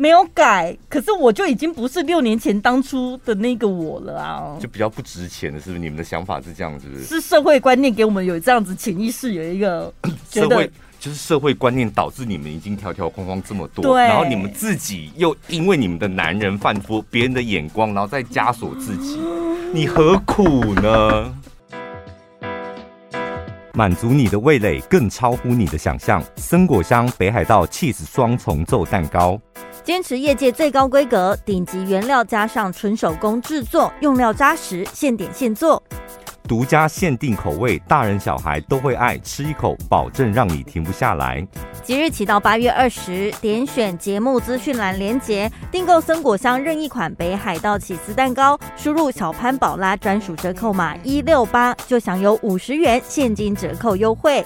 [0.00, 4.56] 没有改，可是我就已经不是六年前当初的那个我了啊！
[4.60, 5.78] 就比较不值钱的，是不是？
[5.80, 7.02] 你们的想法是这样，是不是？
[7.02, 9.92] 是社会观念给我们有这样子潜意识有一个
[10.30, 19.18] 社会，就是社会观念导致你们已经条条框框这么多，然后你们自己又因为你们的男人犯错，别人的眼光，然后再枷锁自己，
[19.74, 21.34] 你何苦呢？
[23.74, 26.22] 满足你的味蕾，更超乎你的想象。
[26.36, 29.40] 森果香北海道 cheese 双重奏蛋糕，
[29.84, 35.82] 坚持业界最高规格，顶级原料加上纯手工制作，用料扎实，现点现做。
[36.46, 41.46] 独家限定口味，大人小孩都会爱，吃一口保证让你停不下来。
[41.82, 54.42] 即日起到八月二十，点选节目资讯栏连结，订购森果香任意款北海道起司蛋糕，输入小潘宝拉专属折扣码一六八，就享有五十元现金折扣优惠。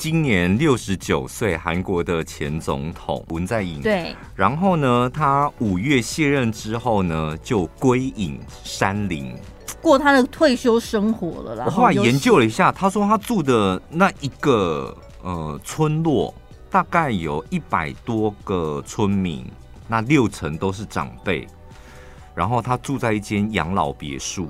[0.00, 3.82] 今年六十九岁，韩国的前总统文在寅。
[3.82, 9.36] 对，然后呢，他五月卸任之后呢，就归隐山林，
[9.82, 11.64] 过他的退休生活了啦。
[11.66, 16.34] 我后来研究了一下，他说他住的那一个呃村落，
[16.70, 19.44] 大概有一百多个村民，
[19.86, 21.46] 那六成都是长辈。
[22.34, 24.48] 然后他住在一间养老别墅，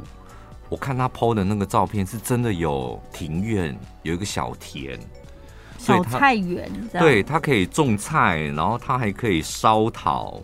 [0.69, 4.97] 我看他 PO 的那个照片，是真的有庭院，有一个小田。
[5.81, 10.41] 小菜园，对，它可以种菜，然后它还可以烧陶，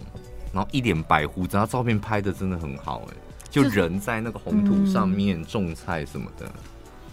[0.52, 3.14] 然后一脸白胡子，他照片拍的真的很好，哎，
[3.50, 6.50] 就人在那个红土上面种菜什么的，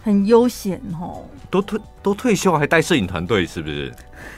[0.03, 1.25] 很悠闲哦。
[1.51, 3.93] 都退都退休还带摄影团队，是不是？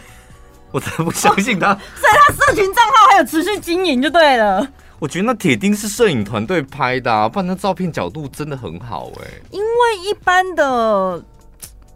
[0.71, 1.73] 我才不相信他。
[1.73, 4.67] 所以他社群账号还有持续经营就对了。
[4.97, 9.27] 我觉得那铁钉是摄影团队拍的啊，不然那照片角度真的很好哎。
[9.51, 11.23] 因为一般的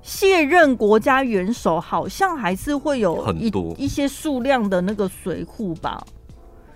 [0.09, 6.03] 卸任国家元首好像还是会有很多一些数量的那个随护吧。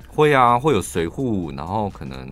[0.08, 2.30] 会啊，会有随护，然后可能，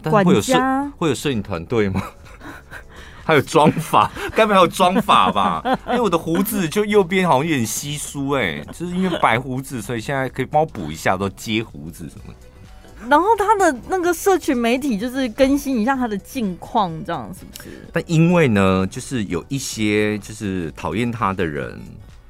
[0.00, 0.54] 但会有摄
[0.96, 2.00] 会有摄影团队吗？
[3.24, 5.60] 还有妆法，该不会还有妆法吧？
[5.88, 12.32] 因为我的胡子就右边好像有点稀疏哎，就是因为白胡子，所以现在可以帮我补一下，都接胡子什么。
[13.08, 17.70] 然后他的那个社群媒体就是更新一下他的近况，这样是不是？
[17.92, 21.78] 但因为呢，就是有一些就是讨厌他的人，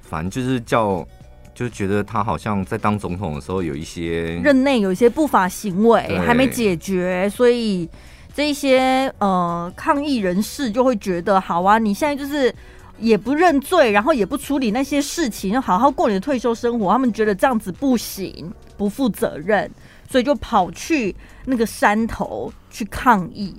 [0.03, 1.07] 反正就是叫。
[1.53, 7.87] 就觉得他好像在当总统的时候有一些任内有一些不法行为还没解决，所以
[8.35, 12.55] 这一些呃抗议人士就会觉得，好啊，你现在就是
[12.99, 16.91] 也不认罪，然后也不处理那些事情，就好好过你的退休生活。
[16.91, 19.71] 他们觉得这样子不行，不负责任，
[20.11, 21.14] 所以就跑去
[21.46, 23.55] 那个山头去抗议。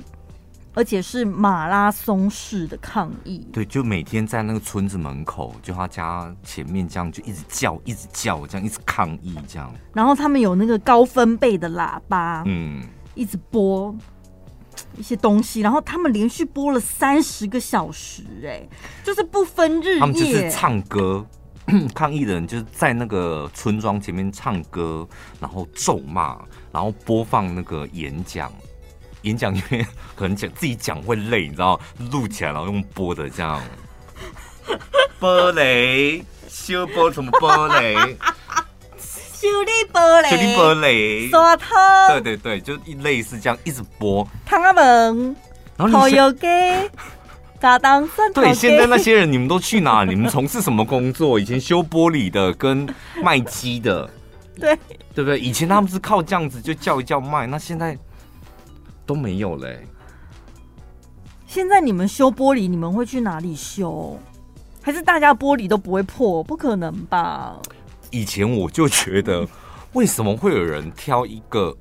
[0.73, 9.69] 而且是马拉松式的抗议，对，就每天在那个村子门口，就他家前面这样，就一直叫，一直叫，这样一直抗议，这样。
[9.93, 12.81] 然后他们有那个高分贝的喇叭，嗯，
[13.15, 13.93] 一直播
[14.95, 18.65] 一些东西，然后他们连续播了三十个小时，哎，
[19.03, 19.99] 就是不分日夜。
[19.99, 21.25] 他们就是唱歌，
[21.95, 25.07] 抗议的人就是在那个村庄前面唱歌，
[25.39, 26.37] 然后咒骂，
[26.71, 28.51] 然后播放那个演讲。
[29.23, 31.79] 演讲因为可能讲自己讲会累，你知道，
[32.11, 33.61] 录起来然后用播的这样。
[35.19, 38.17] 玻璃修玻什么玻璃？
[38.97, 40.29] 修理玻璃。
[40.29, 41.29] 修理玻璃。
[41.29, 41.65] 刷头。
[42.09, 44.27] 对对对，就一类似这样一直播。
[44.45, 45.35] 汤阿门。
[45.77, 46.15] 然后你。
[48.33, 50.03] 对，现在那些人你们都去哪？
[50.03, 51.39] 你们从事什么工作？
[51.39, 52.87] 以前修玻璃的跟
[53.23, 54.09] 卖鸡的。
[54.59, 54.77] 对。
[55.13, 55.39] 对不对？
[55.39, 57.97] 以前他们是靠这样子就叫一叫卖，那现在。
[59.03, 59.87] 都没有嘞、欸。
[61.45, 64.17] 现在你们修玻璃，你们会去哪里修？
[64.81, 66.41] 还是大家玻璃都不会破？
[66.41, 67.59] 不可能吧？
[68.09, 69.45] 以前我就觉得，
[69.93, 71.75] 为什么会有人挑一个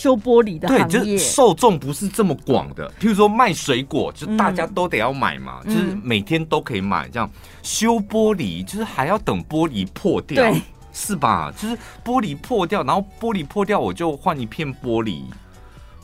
[0.00, 0.84] 修玻璃的行业？
[0.84, 2.88] 对，就是受众不是这么广的。
[3.00, 7.08] 譬如说卖水果，就大家都得要买嘛，嗯、就是每天都可以买。
[7.08, 7.30] 这样
[7.62, 10.42] 修玻璃，就是还要等玻璃破掉。
[10.42, 10.60] 对。
[10.92, 11.52] 是吧？
[11.56, 15.22] 就是玻璃破掉，然后玻璃破掉，我就换一片玻璃，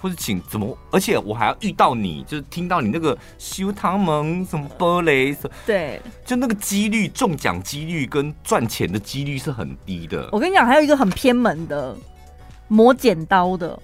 [0.01, 0.79] 或者请怎么？
[0.93, 10.29] 而且我还要遇到你，就是听到你那个修他们什么玻璃，对，就那个几率中奖几率跟赚钱的几率是很低的。
[10.31, 11.93] 我跟你讲，还有一个很偏门的
[12.69, 13.79] 磨剪刀的。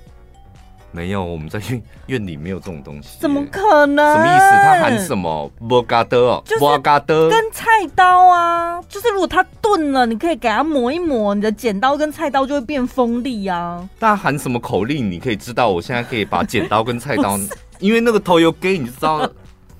[0.94, 3.16] 没有，我们在院院里没有这种东西。
[3.18, 4.14] 怎么可能？
[4.14, 4.50] 什么意思？
[4.62, 5.50] 他喊什么？
[5.58, 7.64] 摩嘎德，摩嘎的跟菜
[7.96, 13.88] 刀啊，就是如果它钝了，你可以给它磨一磨，你的剪刀跟菜刀就会变锋利啊。
[13.98, 15.10] 他喊什么口令？
[15.10, 17.38] 你可以知道，我现在可以把剪刀跟菜刀，
[17.78, 19.26] 因为那个头油给你就知道。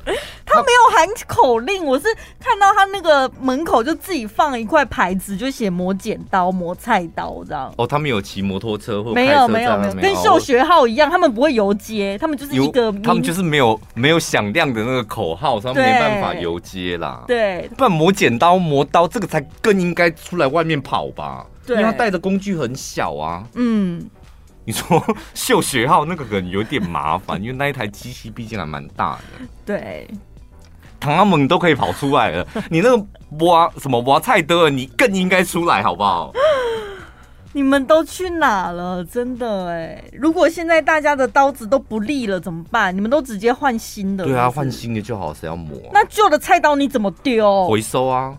[0.45, 2.05] 他没有喊口令，我是
[2.39, 7.73] 看到他那个门口就自己放一块牌子，就写磨剪刀、磨菜刀这样。
[7.79, 17.25] 哦，他们有骑摩托车或没有没有没有，跟秀学号一样，他们不会游街，他们就是一个，他们就是没有没有响亮的那个口号，他们没办法游街啦。
[17.27, 21.47] 对，不然磨剪刀、磨刀这个才更应该出来外面跑吧？
[21.65, 23.45] 对，因为他带的工具很小啊。
[23.55, 24.11] 嗯。
[24.65, 25.03] 你说
[25.35, 29.47] 秀学号那个可能有点麻烦，因为那一台机器毕竟还蛮大的。
[29.65, 30.09] 对，
[31.01, 33.07] 唐阿蒙都可以跑出来了，你那个
[33.47, 36.33] 挖什么挖菜的，你更应该出来好不好？
[37.55, 39.05] 你们都去哪了？
[39.05, 42.97] 真的哎，如果现在大家的刀子都不利了怎么办？
[42.97, 44.35] 你们都直接换新的是是？
[44.35, 45.79] 对啊，换新的就好，谁要磨？
[45.93, 47.67] 那旧的菜刀你怎么丢？
[47.69, 48.35] 回收啊。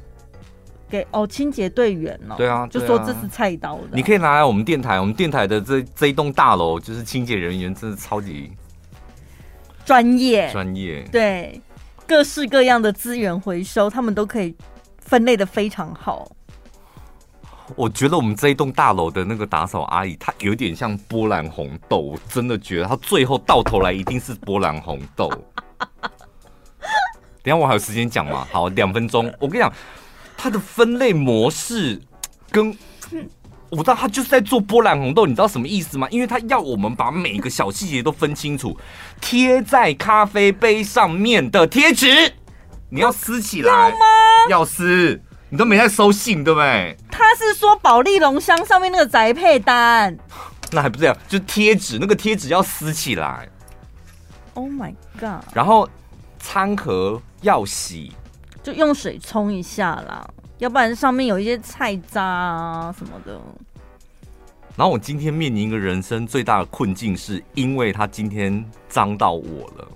[0.93, 8.51] 给哦，清洁队员哦，对啊，就说这是菜刀的，你可以拿来我们电台，我们电台的这这一栋大楼就是清洁人员，真的超级
[9.83, 11.59] 专业，专业，对，
[12.07, 14.55] 各式各样的资源回收，他们都可以
[14.99, 16.31] 分类的非常好。
[17.75, 25.27] 我觉得我们这一栋大楼的那个打扫阿姨，她有点像波兰红豆，我真的觉得她最后到头来一定是波兰红豆。
[27.41, 28.47] 等下我还有时间讲嘛？
[28.51, 29.73] 好，两分钟，我跟你讲。
[30.43, 32.01] 它的分类模式
[32.51, 32.77] 跟
[33.69, 36.05] 我知道，他就是在做波兰红豆，你知道什么意思吗？
[36.11, 38.77] 因为他要我们把每个小细节都分清楚。
[39.21, 42.33] 贴在咖啡杯上面的贴纸，
[42.89, 44.05] 你要撕起来要吗？
[44.49, 46.97] 要撕，你都没在收信，对不对？
[47.09, 50.13] 他是说保利龙箱上面那个宅配单，
[50.73, 53.47] 那还不是这样，就贴纸，那个贴纸要撕起来。
[54.55, 55.41] Oh my god！
[55.53, 55.87] 然后
[56.37, 58.11] 餐盒要洗。
[58.63, 60.25] 就用水冲一下啦，
[60.57, 63.37] 要不然上面有一些菜渣啊什么的。
[64.75, 69.87] 然后我今天面临一个人生最大的困境，是因为他今天脏到我了。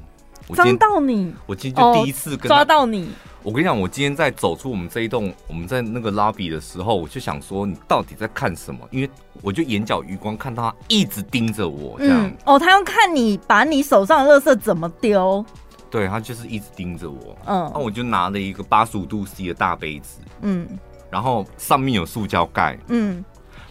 [0.54, 1.34] 脏到你？
[1.46, 3.10] 我今天就第一次跟、哦、抓到你。
[3.44, 8.82] 我跟你讲，我今天在走出我们这一栋，我们在那个 lobby 的时候，我就想说，你到底在看什么？
[8.92, 9.10] 因为
[9.42, 12.38] 我就眼角余光看到他一直盯着我，这样、嗯。
[12.46, 15.46] 哦，他要看你把你手上的垃圾怎么丢。
[15.90, 17.38] 对，他就是一直盯着我。
[17.46, 17.72] 嗯。
[17.74, 20.20] 那我就拿了一个八十五度 C 的大杯子。
[20.42, 20.68] 嗯。
[21.10, 22.78] 然后上面有塑胶盖。
[22.90, 23.24] 嗯。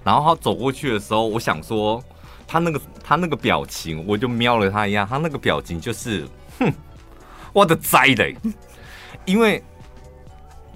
[0.03, 2.03] 然后他走过去的时候，我想说，
[2.47, 6.27] 他那个他那个表情，我就瞄了他一样，他那个表情就是，
[6.59, 6.73] 哼，
[7.53, 8.37] 我的栽嘞。
[9.27, 9.61] 因为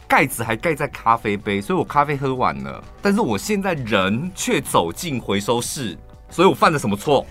[0.09, 5.97] 盖子还盖在咖啡杯，所以我咖啡喝完了，但是我现在人却走进回收室，
[6.29, 7.25] 所以我犯了什么错？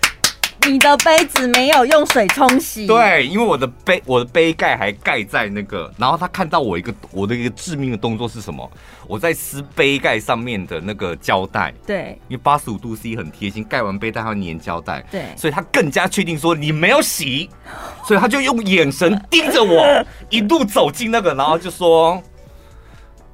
[0.68, 2.86] 你的杯子没有用水冲洗。
[2.86, 8.70] 对，因为我的杯，我的杯盖还盖在那个，然后他看到我一个我的一个致命的动作是什么？
[9.06, 11.72] 我在撕杯盖上面的那个胶带。
[11.86, 15.04] 对，因为八十五度 C 很贴心，盖完杯带它会粘胶带。
[15.10, 17.48] 对，所以他更加确定说你没有洗，
[18.06, 22.22] 所以他就用眼神盯着我， 一路走进那个，然后就说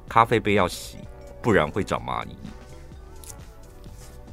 [0.07, 0.97] 咖啡杯要洗，
[1.41, 2.35] 不然会长蚂蚁。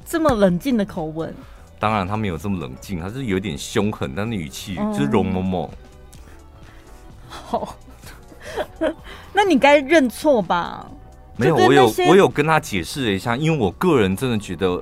[0.06, 1.34] 这么冷静的口吻。
[1.78, 5.68] 当然，他没有这么冷静，他是有点凶狠，但那语气就是容嬷嬷。
[7.28, 7.76] 好，
[9.34, 10.86] 那你该认错吧？
[11.36, 14.80] 没有，我有我有跟他解释了一下，因为我个人真的觉得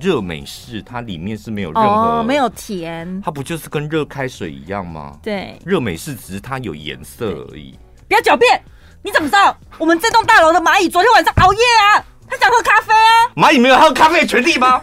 [0.00, 5.18] 热美式它里面是没有任何、哦、没有甜，它不就是跟热开水一样吗？
[5.20, 7.76] 对，热美式只是它有颜色而已。
[8.06, 8.62] 不要狡辩，
[9.02, 12.04] 你怎么知道我们这栋大楼的蚂蚁昨天晚上熬夜啊？
[12.30, 13.26] 他想喝咖啡啊？
[13.34, 14.80] 蚂蚁没有喝咖啡的权利吗？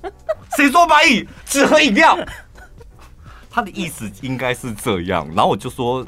[0.56, 2.18] 谁说蚂蚁只喝饮料？
[3.50, 5.26] 他的意思应该是这样。
[5.34, 6.04] 然后我就说，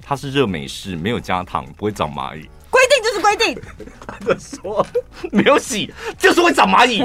[0.00, 2.48] 它是热美式，没有加糖，不会长蚂蚁。
[2.70, 3.62] 规定就是规定。
[4.06, 4.86] 他就说
[5.30, 7.04] 没有洗，就是会长蚂蚁。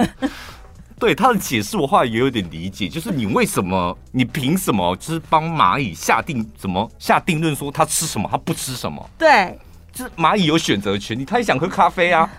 [0.99, 9.09] 对他的解释，我后来也有点理解，就是你为什么，你凭什么，就是帮蚂蚁下定怎么下定论说它吃什么，它不吃什么？
[9.17, 9.59] 对，
[9.93, 12.29] 就是蚂蚁有选择权利，它也想喝咖啡啊。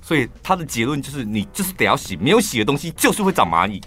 [0.00, 3.80] 所以他的结论就是，你就是得要洗，没有洗的东西就是会长蚂蚁。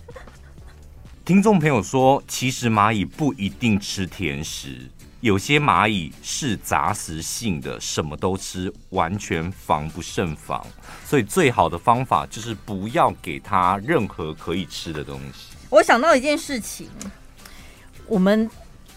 [1.23, 4.89] 听众朋友说，其实蚂蚁不一定吃甜食，
[5.21, 10.65] 有些蚂蚁是杂食性的，什么都吃，完全防不胜防。
[11.05, 15.55] 所以最好的方法就是不要给它任何可以吃的东西。
[15.69, 16.87] 我想到一件事情，
[18.07, 18.49] 我们。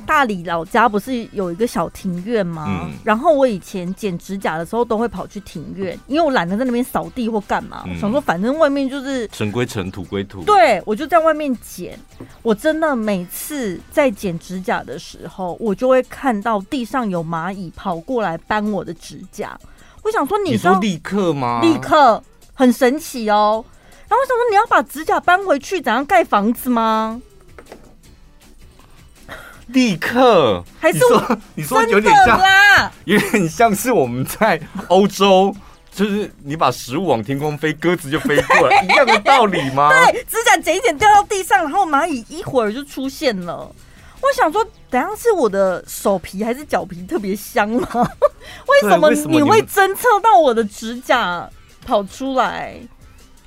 [0.07, 2.65] 大理老家不是有一个小庭院吗？
[2.69, 10.43] 嗯、然后我以前剪指甲的时候都会跑去庭院，因为我懒得在那边扫地或干嘛，嗯、想说反正外面就是尘归尘，土归土。
[10.45, 11.99] 对，我就在外面剪。
[12.43, 19.59] 我真的每次在剪指甲的时候，我就会看到地上有蚂蚁跑过来搬我的指甲。
[20.03, 21.61] 我想说，你说立刻吗？
[21.61, 22.23] 立刻，
[22.55, 23.65] 很神奇哦。
[24.09, 27.21] 然后我想说，你要把指甲搬回去，怎样盖房子吗？
[29.69, 32.41] 立刻，还是你说你说有点像，
[33.05, 35.55] 有点像是我们在欧洲，
[35.91, 39.91] 就是你把食物往天空飞，鸽子就飞过来， 一样的道理吗？
[40.11, 43.71] 对，指甲剪一剪掉到地上，然后蚂蚁一会儿就出现了。
[44.21, 47.89] 我想说，等下是我的手皮还是脚皮特别香吗？
[48.83, 51.49] 为什么你会侦测到我的指甲
[51.85, 52.77] 跑出来？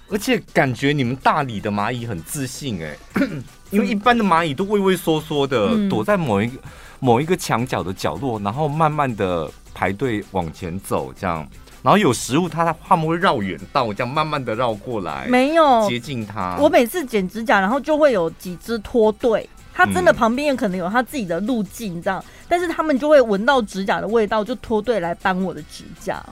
[0.10, 3.28] 而且感觉你们大理的蚂蚁很自信哎、欸。
[3.72, 6.60] 因为一般的蚂蚁都畏畏缩缩的，嗯、躲在某一个
[7.00, 11.48] 某一个墙角的角落，然后慢慢的排队往前走，这样，
[11.82, 16.58] 然后有食物它它们会绕远道，这样慢慢的绕过来，没有接近它。
[16.60, 26.24] 我每次剪指甲，然后就会有几只脱队，它真的旁边也可能有它自己的路径，这样，嗯、但是他们就会闻到指甲的味道，就脱队来搬我的指甲。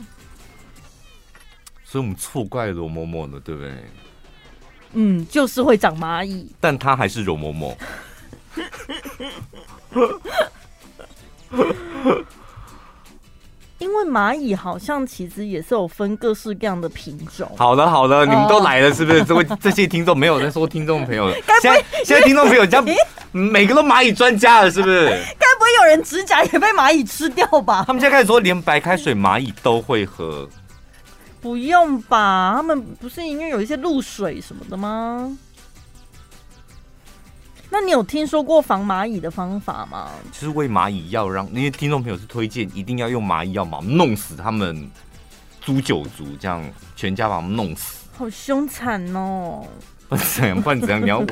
[1.83, 3.73] 所以我们错怪罗嬷嬷了，对不对？
[4.93, 7.75] 嗯，就是会长蚂蚁，但它还是容嬷嬷。
[13.79, 17.49] 因为蚂蚁好像其实也是有分各式各样的品种。
[17.57, 19.23] 好的，好的，你们都来了，是不是？
[19.23, 21.31] 这位 这些听众没有在说听众朋友，
[21.61, 22.85] 现在现在听众朋友这样，
[23.31, 25.07] 每个都蚂蚁专家了，是不是？
[25.07, 27.85] 该不会有人指甲也被蚂蚁吃掉吧？
[27.87, 30.45] 他们现在开始说，连白开水蚂蚁都会喝。
[31.41, 32.53] 不用吧？
[32.55, 35.37] 他们不是因为有一些露水什么的吗？
[37.71, 40.09] 那你有听说过防蚂蚁的方法吗？
[40.31, 44.89] 就是喂蚂蚁药，让那些听众朋友是推荐一定要用蚂蚁药嘛，弄死他们
[45.61, 46.63] 诛九族，这样
[46.95, 48.07] 全家把他们弄死。
[48.17, 49.65] 好凶残哦！
[50.09, 50.61] 不然怎样？
[50.61, 51.01] 不然怎样？
[51.01, 51.23] 你要，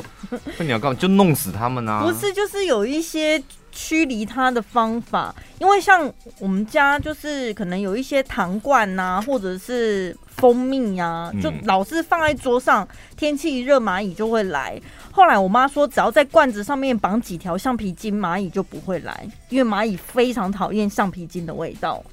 [0.60, 1.00] 那你要干嘛？
[1.00, 2.04] 就弄死他们啊？
[2.04, 3.44] 不是，就是有一些
[3.78, 5.34] 驱离它的方法。
[5.60, 14.82] 因为像我们家，就是可能有一些糖罐呐、啊，或者是蜂蜜呀、啊，就老是放在桌上，嗯、天气一热，蚂蚁就会来。
[15.12, 22.04] 后来我妈说，只要在罐子上面绑几条橡皮筋，蚂蚁就不会来，因为蚂蚁非常讨厌橡皮筋的味道，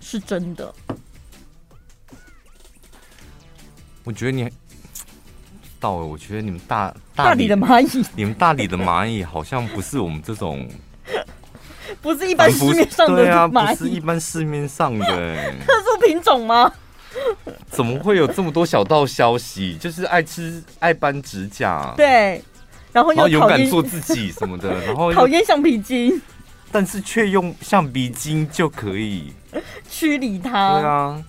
[0.00, 0.72] 是真的。
[4.04, 4.48] 我觉得你。
[5.80, 10.68] 到了，我觉得你们大大理的蚂蚁，你们大理的蚂蚁好像不是我们这种，
[12.00, 15.06] 不是一般市面上的蚂蚁，啊，不是一般市面上的
[15.66, 16.72] 特殊品种吗？
[17.68, 19.76] 怎么会有这么多小道消息？
[19.78, 22.42] 就是爱吃爱扳指甲，对，
[22.92, 26.20] 然后又勇敢做自己什么的， 然后讨厌橡皮筋，
[26.70, 29.32] 但是却用橡皮筋就可以
[29.88, 31.24] 驱离它，对啊。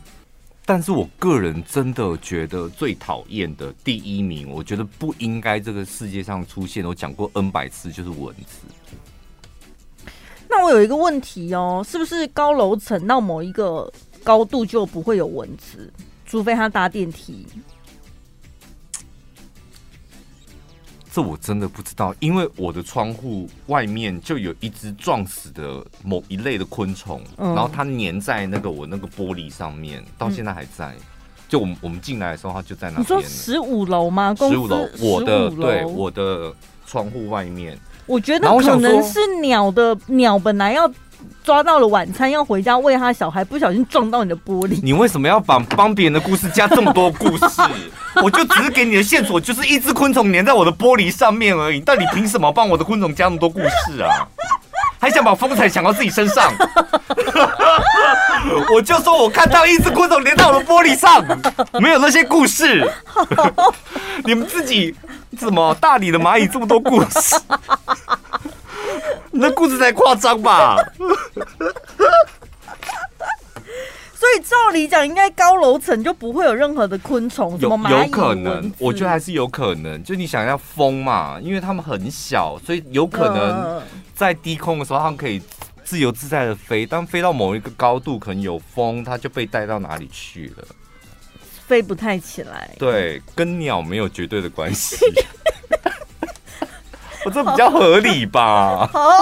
[0.64, 6.86] 但是我个人真的觉得最讨厌的第一名，我觉得不应该这个世界上出现。
[6.86, 8.60] 我讲过 N 百次，就是蚊子。
[10.52, 13.90] 那我有一个问题哦，是不是高楼层到某一个
[14.22, 15.92] 高度就不会有蚊子，
[16.26, 17.48] 除非他搭电梯？
[21.14, 30.94] 这我真的不知道，因为我的窗户外面就有一只撞死的某一类的昆虫，嗯、然后它粘在那个我那个玻璃上面，到现在还在。
[30.94, 31.02] 嗯、
[31.50, 33.04] 就我们我们进来的时候，它就在那边。
[33.04, 34.36] 你说十五楼吗？
[34.38, 36.54] 十五楼，我的对我的
[36.86, 37.78] 窗户外面。
[38.06, 40.92] 我觉得可能是鸟的鸟本来要。
[41.44, 44.80] 抓到了晚餐要回家喂他小孩，不小心撞到你的玻璃。
[44.84, 47.62] 你为什么要把帮别人的故事加这么多故事？
[48.24, 51.80] 我就只是给你的线索，就是一只昆虫粘在我的玻璃上面而已。
[51.80, 54.28] 但你凭什么帮我的昆虫加那么多故事啊？
[55.00, 56.54] 还想把风采想到自己身上？
[58.74, 61.24] 我就说我看到一只昆虫粘到我的玻璃上，
[61.82, 62.90] 没有那些故事。
[64.26, 64.96] 你们自己
[65.38, 67.40] 怎么大理的蚂蚁这么多故事？
[69.32, 70.76] 你的故事才夸张吧？
[74.14, 80.04] 所以照理讲，应该高楼层就不会有任何的昆虫，什么蚂蚁、有可能，我觉得还是有可能。
[80.04, 83.82] 就你想要风嘛，因为它们很小，所以有可能
[84.14, 85.42] 在低空的时候，它们可以
[85.92, 86.86] 自由自在的飞。
[86.86, 90.66] 当飞到某一个高度，可能有风，它就被带到哪里去了，
[91.68, 92.74] 飞不太起来。
[92.80, 94.96] 对，跟鸟没有绝对的关系。
[97.26, 98.88] 我这比较合理吧？
[98.88, 99.20] 好。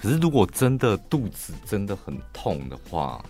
[0.00, 3.22] 可是如果真的肚子真的很痛的话，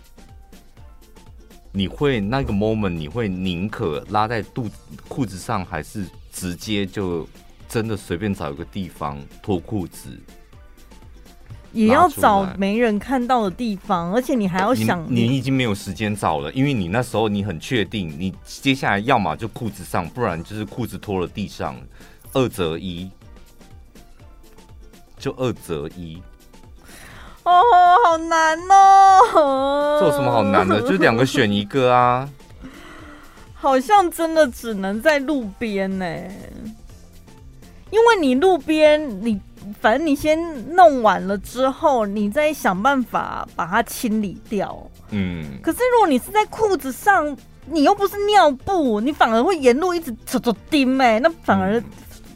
[1.73, 4.77] 你会那个 moment 你会宁可拉在肚子
[5.09, 7.29] 裤子上，还是直接就
[7.73, 10.11] 真的随便找一个地方脱裤子？
[11.73, 21.75] 也要找没人看到的地方，而且你还要想你，你已经没有时间找了，因为你那时候你很确定，你接下来要么就裤子上，不然就是裤子脱了地上，
[22.35, 23.11] 二择一，
[25.19, 26.23] 就二择一。
[27.45, 27.63] 哦，
[28.05, 29.99] 好难哦！
[29.99, 30.83] 这有什么好难的？
[30.83, 32.29] 就两个选一个啊。
[33.57, 36.05] 好像真的只能在路边呢，
[37.93, 39.41] 因为你路边你。
[39.81, 40.37] 反正你先
[40.75, 44.91] 弄完了之后，你再想办法把它清理掉。
[45.11, 45.45] 嗯。
[45.63, 47.35] 可是如果你是在裤子上，
[47.67, 51.81] 你又不是尿布，你反而会沿路一直走走叮哎，那反而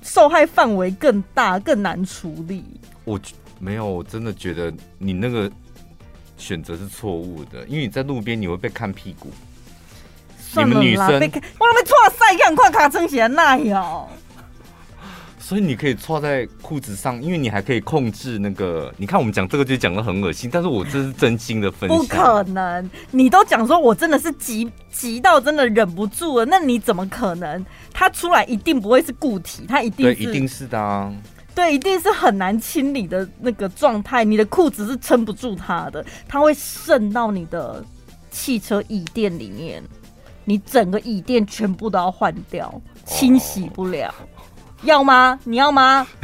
[0.03, 2.65] 受害范围更大，更难处理。
[3.05, 3.19] 我
[3.59, 5.51] 没有，我真的觉得你那个
[6.37, 9.29] 选择是错误的，因为你在路边你会被看屁股。
[10.55, 14.09] 你们女生被看，我那边错晒看快卡撑起来那样。
[15.47, 18.93] 所以你可以穿在裤子上，因为你还可以控制那个。
[18.97, 21.97] 你看我们讲这个就讲的很恶心，但是我这是真心的分享。
[21.97, 27.65] 不可能，你都讲说我真的是急急到真的忍不住了，那你怎么可能？
[27.93, 31.15] 它出来一定不会是固体，它一定是，对，一定是的啊。
[31.55, 34.25] 对，一定是很难清理的那个状态。
[34.25, 37.85] 你的裤子是撑不住它的，它会渗到你的
[38.33, 39.81] 汽车椅垫里面，
[40.45, 44.09] 你整个椅垫全部都要换掉，清洗不了。
[44.09, 44.36] 哦
[44.83, 45.39] 要吗？
[45.45, 46.07] 你要吗？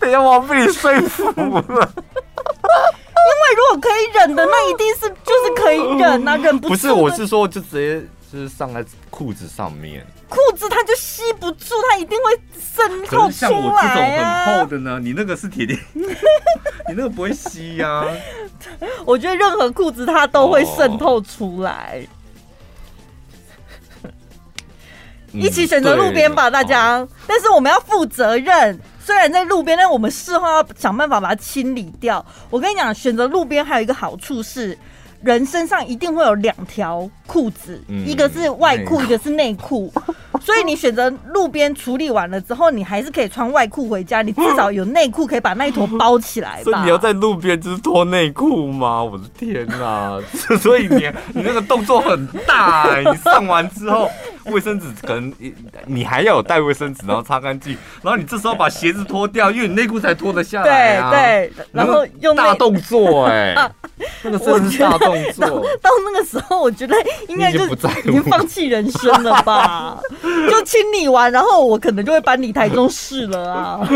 [0.00, 1.92] 等下我被你说服了。
[3.26, 6.74] 因为如果可以忍的，那一定是就是可以忍啊， 忍不住。
[6.74, 10.06] 不是，我是说，就直接就是上在裤子上面。
[10.28, 13.30] 裤子它就吸不住，它一定会渗透出来啊。
[13.30, 18.06] 像我这种很厚的呢，你那个是铁链， 你那个不会吸呀、啊。
[19.04, 22.06] 我觉得任何裤子它都会渗透出来。
[25.32, 27.06] 一起选择路边吧，大家。
[27.26, 28.78] 但是我们要负责任。
[28.98, 32.24] 虽然在路边，但我们事后要想办法把它清理掉。
[32.50, 34.76] 我跟你讲，选择路边还有一个好处是，
[35.22, 39.92] 人身上一定会有两条裤子，嗯、一个是外裤，一个是内裤。
[40.46, 46.62] 所以你选择路边处理完了之后，你还是可以穿外裤回家，你至少有内裤可以把那一坨包起来吧。
[46.62, 49.02] 所以你要在路边就是脱内裤吗？
[49.02, 50.20] 我的天哪！
[50.60, 54.08] 所以你你那个动作很大，欸，你上完之后，
[54.44, 55.34] 卫生纸可能
[55.84, 61.10] 你还要有带卫生纸，然后擦干净，然后你这时候把鞋子脱掉，因为你内裤才脱得下来啊。
[61.10, 63.72] 对对，然后用大动作哎，欸，
[64.22, 65.44] 那个真的是大动作。
[65.82, 66.94] 到那个时候，我觉得
[67.26, 69.98] 应该就已经放弃人生了吧。
[70.50, 73.88] 就清理完，然后我可能就会搬离台中市了啊！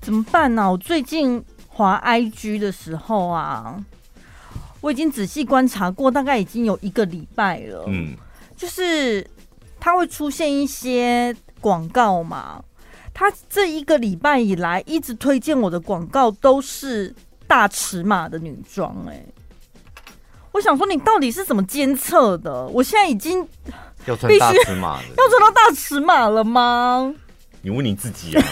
[0.00, 0.70] 怎么办呢、啊？
[0.70, 3.76] 我最近滑 IG 的时候啊，
[4.80, 7.84] 我已经仔细观察过，大概已经有一个礼拜了。
[7.88, 8.14] 嗯，
[8.56, 9.26] 就是
[9.78, 12.62] 它会出现一些广告嘛，
[13.12, 17.14] 它这一个礼拜以来一直推荐我的广告都是
[17.46, 19.24] 大尺码的女装，哎。
[20.56, 22.66] 我想说，你到底是怎么监测的？
[22.68, 23.46] 我现在已经
[24.06, 27.14] 要穿大尺码，要穿到大尺码了吗？
[27.60, 28.42] 你问你自己啊！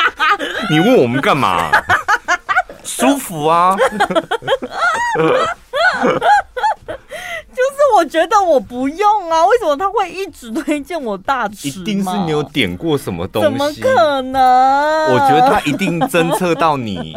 [0.70, 1.70] 你问我们干嘛？
[2.84, 3.76] 舒服啊！
[7.54, 11.74] 就是我觉得我不用啊，为什么他会一直推荐我大尺码？
[11.74, 13.48] 一定是你有点过什么东西？
[13.50, 15.12] 怎么可能？
[15.12, 17.14] 我觉得他一定侦测到你，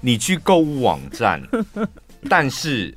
[0.00, 1.42] 你去购物网站，
[2.30, 2.94] 但是。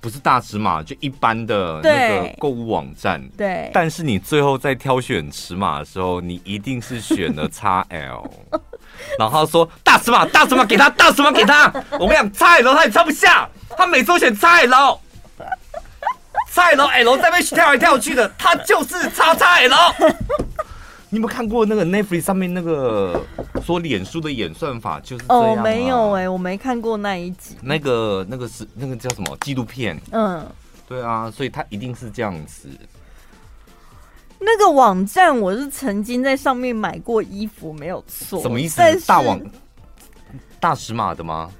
[0.00, 3.22] 不是大尺码，就一般的那个购物网站。
[3.36, 3.70] 对。
[3.72, 8.30] 但是你最后在挑选尺码的时候，你一定是选了 XL。
[9.18, 11.72] 然后他说大尺码，大尺码给他，大尺码给他。
[11.98, 14.98] 我跟你讲，XL 他也穿不下，他每次都选 XL。
[16.52, 20.14] XL L 在那边跳来跳去的，他就是 XXL。
[21.12, 23.20] 你有没有看过那个 Netflix 上面那个
[23.64, 25.56] 说脸书的演算法就是这样？
[25.58, 27.56] 哦，没有哎、欸，我没看过那一集。
[27.62, 30.00] 那个那个是那个叫什么纪录片？
[30.12, 30.46] 嗯，
[30.88, 32.68] 对啊，所以它一定是这样子。
[34.38, 38.40] 那个网站我是曾经在上面买过衣服，没有错。
[38.40, 38.80] 什么意思？
[39.04, 39.40] 大网
[40.60, 41.50] 大尺码的吗？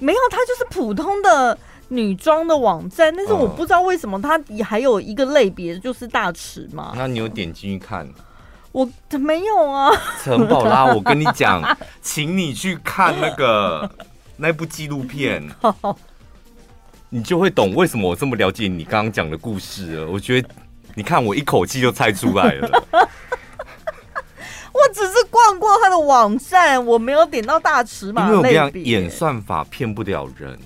[0.00, 6.94] 没有，它就是普通的女装的网站，但是我不知道为什么它也还有一个类别就是大尺码。
[6.96, 8.08] 那你有点进去看？
[8.72, 8.88] 我
[9.18, 9.90] 没有啊，
[10.22, 11.62] 陈宝拉，我跟你讲，
[12.02, 13.90] 请你去看那个
[14.36, 15.42] 那部纪录片，
[17.08, 20.06] 你就会懂为什么我这么了解你刚刚讲的故事了。
[20.10, 20.48] 我觉得，
[20.94, 22.84] 你看我一口气就猜出来了。
[24.70, 28.26] 我只是逛过他的网站，我没有点到大尺码。
[28.26, 30.56] 因为我跟你讲，演算法骗不了人，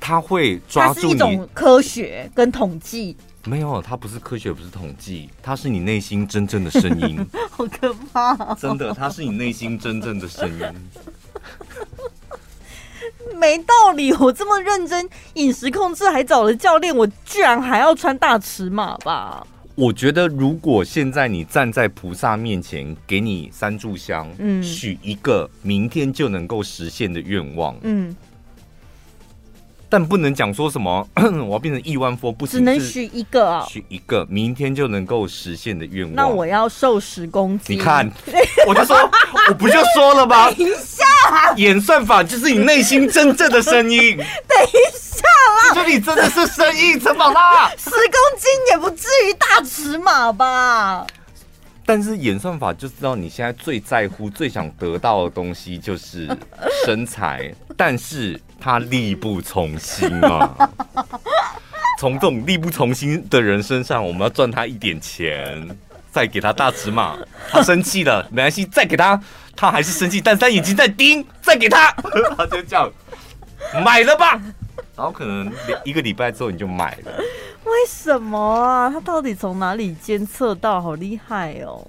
[0.00, 1.12] 他会抓住你。
[1.12, 3.16] 一种科学跟统计。
[3.46, 7.24] 没有，它不是科学，不是统计，它是你内心真正的声音。
[7.50, 8.56] 好可怕哦！
[8.60, 10.66] 真的，它是你内心真正的声音。
[13.38, 19.46] 没道理，我这么认真饮食控制，还找了教练，我居然还要穿大尺码吧？
[19.74, 28.14] 我觉得，如果现在你站在菩萨面前，给你三炷香，嗯，许一个明天就能够实现的愿望，嗯。
[29.88, 36.14] 但不能讲说什么， 我要变成亿万富翁，不行，只能许一个啊，许一个，明天就能够实现的愿望。
[36.14, 37.76] 那我要瘦十公斤。
[37.76, 38.10] 你看，
[38.66, 38.96] 我就说，
[39.48, 40.50] 我不就说了吗？
[40.56, 41.04] 等一下，
[41.56, 44.16] 演算法就是你内心真正的声音。
[44.16, 45.22] 等一下
[45.68, 51.06] 啦，这里真的是声音，陈宝拉，十公斤也不至于大尺码吧？
[51.88, 56.28] 但是演算法就知道你现在最在乎、最想得到的东西就是
[56.84, 60.70] 身材，但是他力不从心啊！
[61.98, 65.68] 从这种力不从心的人身上，我们要赚他一点钱，
[66.12, 67.16] 再给他大尺码，
[67.50, 69.18] 他生气了，没关系，再给他，
[69.54, 71.90] 他还是生气，但他眼睛在盯，再给他，
[72.36, 72.90] 他就这样
[73.84, 74.32] 买了吧，
[74.94, 75.50] 然后可能
[75.84, 77.12] 一个礼拜之后你就买了。
[77.64, 78.90] 为什么啊？
[78.90, 80.80] 他到底从哪里监测到？
[80.80, 81.86] 好厉害哦！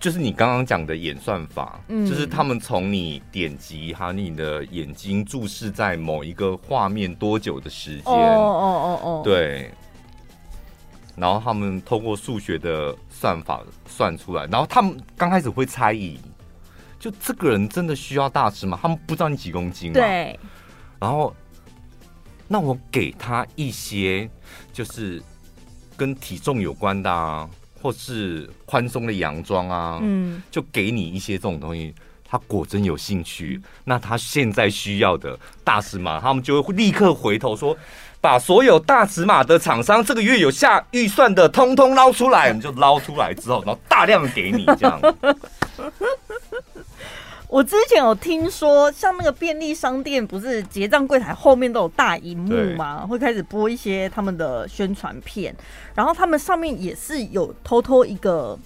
[0.00, 9.70] 就是你刚刚讲的演算法，嗯，就是他们从你点击还有你的眼睛注视在某一个画面多久的时间，哦哦哦哦，对。
[11.16, 16.18] 然后他们通过数学的算法算出来，然后他们刚开始会猜疑，
[16.98, 18.78] 就这个人真的需要大尺吗？
[18.80, 20.38] 他们不知道你几公斤嘛，对。
[21.00, 21.34] 然后。
[22.50, 24.26] 那我给他一些，
[24.72, 25.22] 就是
[25.98, 27.46] 跟体重有关的啊，
[27.80, 31.94] 或是宽松的洋装啊，嗯，就给你一些这种东西。
[32.30, 37.74] 他果真有兴趣，那他现在需要的大尺码，他们就会立刻回头说，
[38.20, 45.00] 把所有大尺码的厂商这个月有下预算的，通通捞出来，我们就捞出来之后，然后大量给你这样。
[47.48, 53.06] 我之前有听说，像那个便利商店，不是结账柜台后面都有大荧幕吗？
[53.06, 55.54] 会开始播一些他们的宣传片，
[55.94, 58.56] 然后他们上面也是有偷偷一个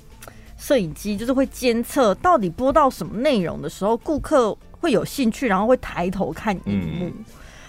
[0.59, 7.07] 摄影机，就是会监测到底播到什么内容的时候，顾客会有兴趣，然后会抬头看荧幕。
[7.07, 7.25] 嗯、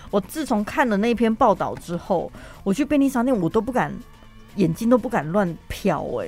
[0.09, 2.31] 我自从看了那篇报道之后，
[2.63, 3.93] 我去便利商店，我都不敢，
[4.55, 6.27] 眼睛都不敢乱瞟，哎，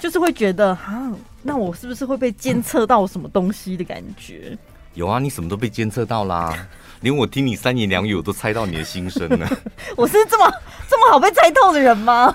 [0.00, 1.12] 就是会觉得哈。
[1.46, 4.56] 那我是不是会被监测到什么东西的感觉？
[4.94, 6.66] 有啊，你什么都被监测到啦，
[7.02, 9.48] 连我听你三言两语我都猜到你的心声了。
[9.94, 10.50] 我是这么
[10.88, 12.34] 这么好被猜透的人吗？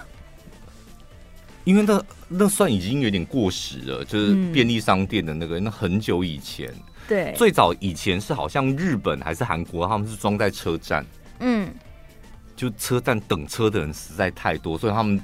[1.64, 6.72] 因为那那算已经有点过时了，就是便利商店的那个，那很久以前。
[7.08, 11.04] 对，最早以前是好像日本还是韩国，他们是装在车站。
[11.40, 11.68] 嗯，
[12.56, 15.20] 就车站等车的人实在太多，所以他们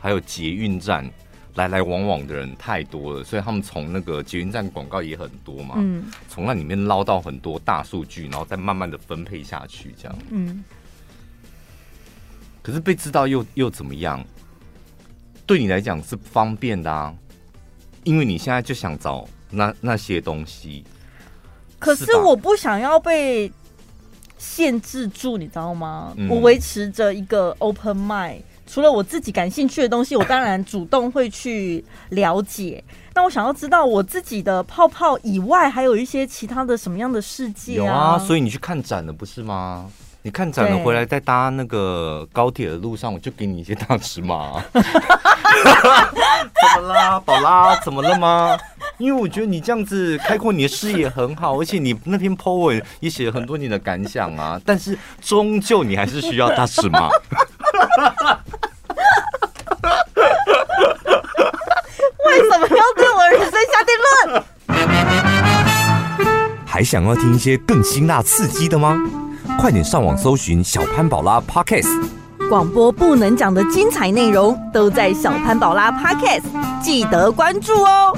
[0.00, 1.08] 还有捷运站。
[1.54, 10.64] 来来往往的人太多了，所以他们从那个捷运站广告也很多嘛，嗯，从那里面捞到很多大数据，然后再慢慢的分配下去，这样，嗯。
[12.62, 14.24] 可是被知道又又怎么样？
[15.46, 17.12] 对你来讲是方便的啊，
[18.04, 20.84] 因为你现在就想找那那些东西。
[21.78, 23.50] 可是我不想要被
[24.36, 26.12] 限制住，你知道吗？
[26.16, 28.42] 嗯，我维持着一个 open mind。
[28.72, 32.84] 除了我自己感兴趣的东西，我当然主动会去了解。
[33.14, 37.84] 那我想要知道我自己的泡泡以外，还有一些其他的什么样的世界啊？
[37.84, 39.90] 有啊，所以你去看展了不是吗？
[40.22, 44.62] 你看展了回来，再搭那个高铁的路上，我就给你一些大尺码。
[44.72, 44.80] 怎
[46.80, 47.74] 么啦，宝拉？
[47.80, 48.56] 怎么了吗？
[48.98, 54.60] 因为我觉得你这样子开阔你的视野很好，而且你那篇 po 文也写了很多你的感想啊。
[54.64, 57.10] 但是终究你还是需要大尺码。
[62.30, 63.94] 为什么要对我人生下定
[64.28, 64.42] 论？
[66.64, 68.96] 还想要听一些更辛辣刺激的吗？
[69.58, 71.88] 快点上网搜寻小潘宝拉 Podcast，
[72.48, 76.44] 广播不能讲的精彩内容都在小潘宝拉 Podcast，
[76.80, 78.16] 记得关注哦。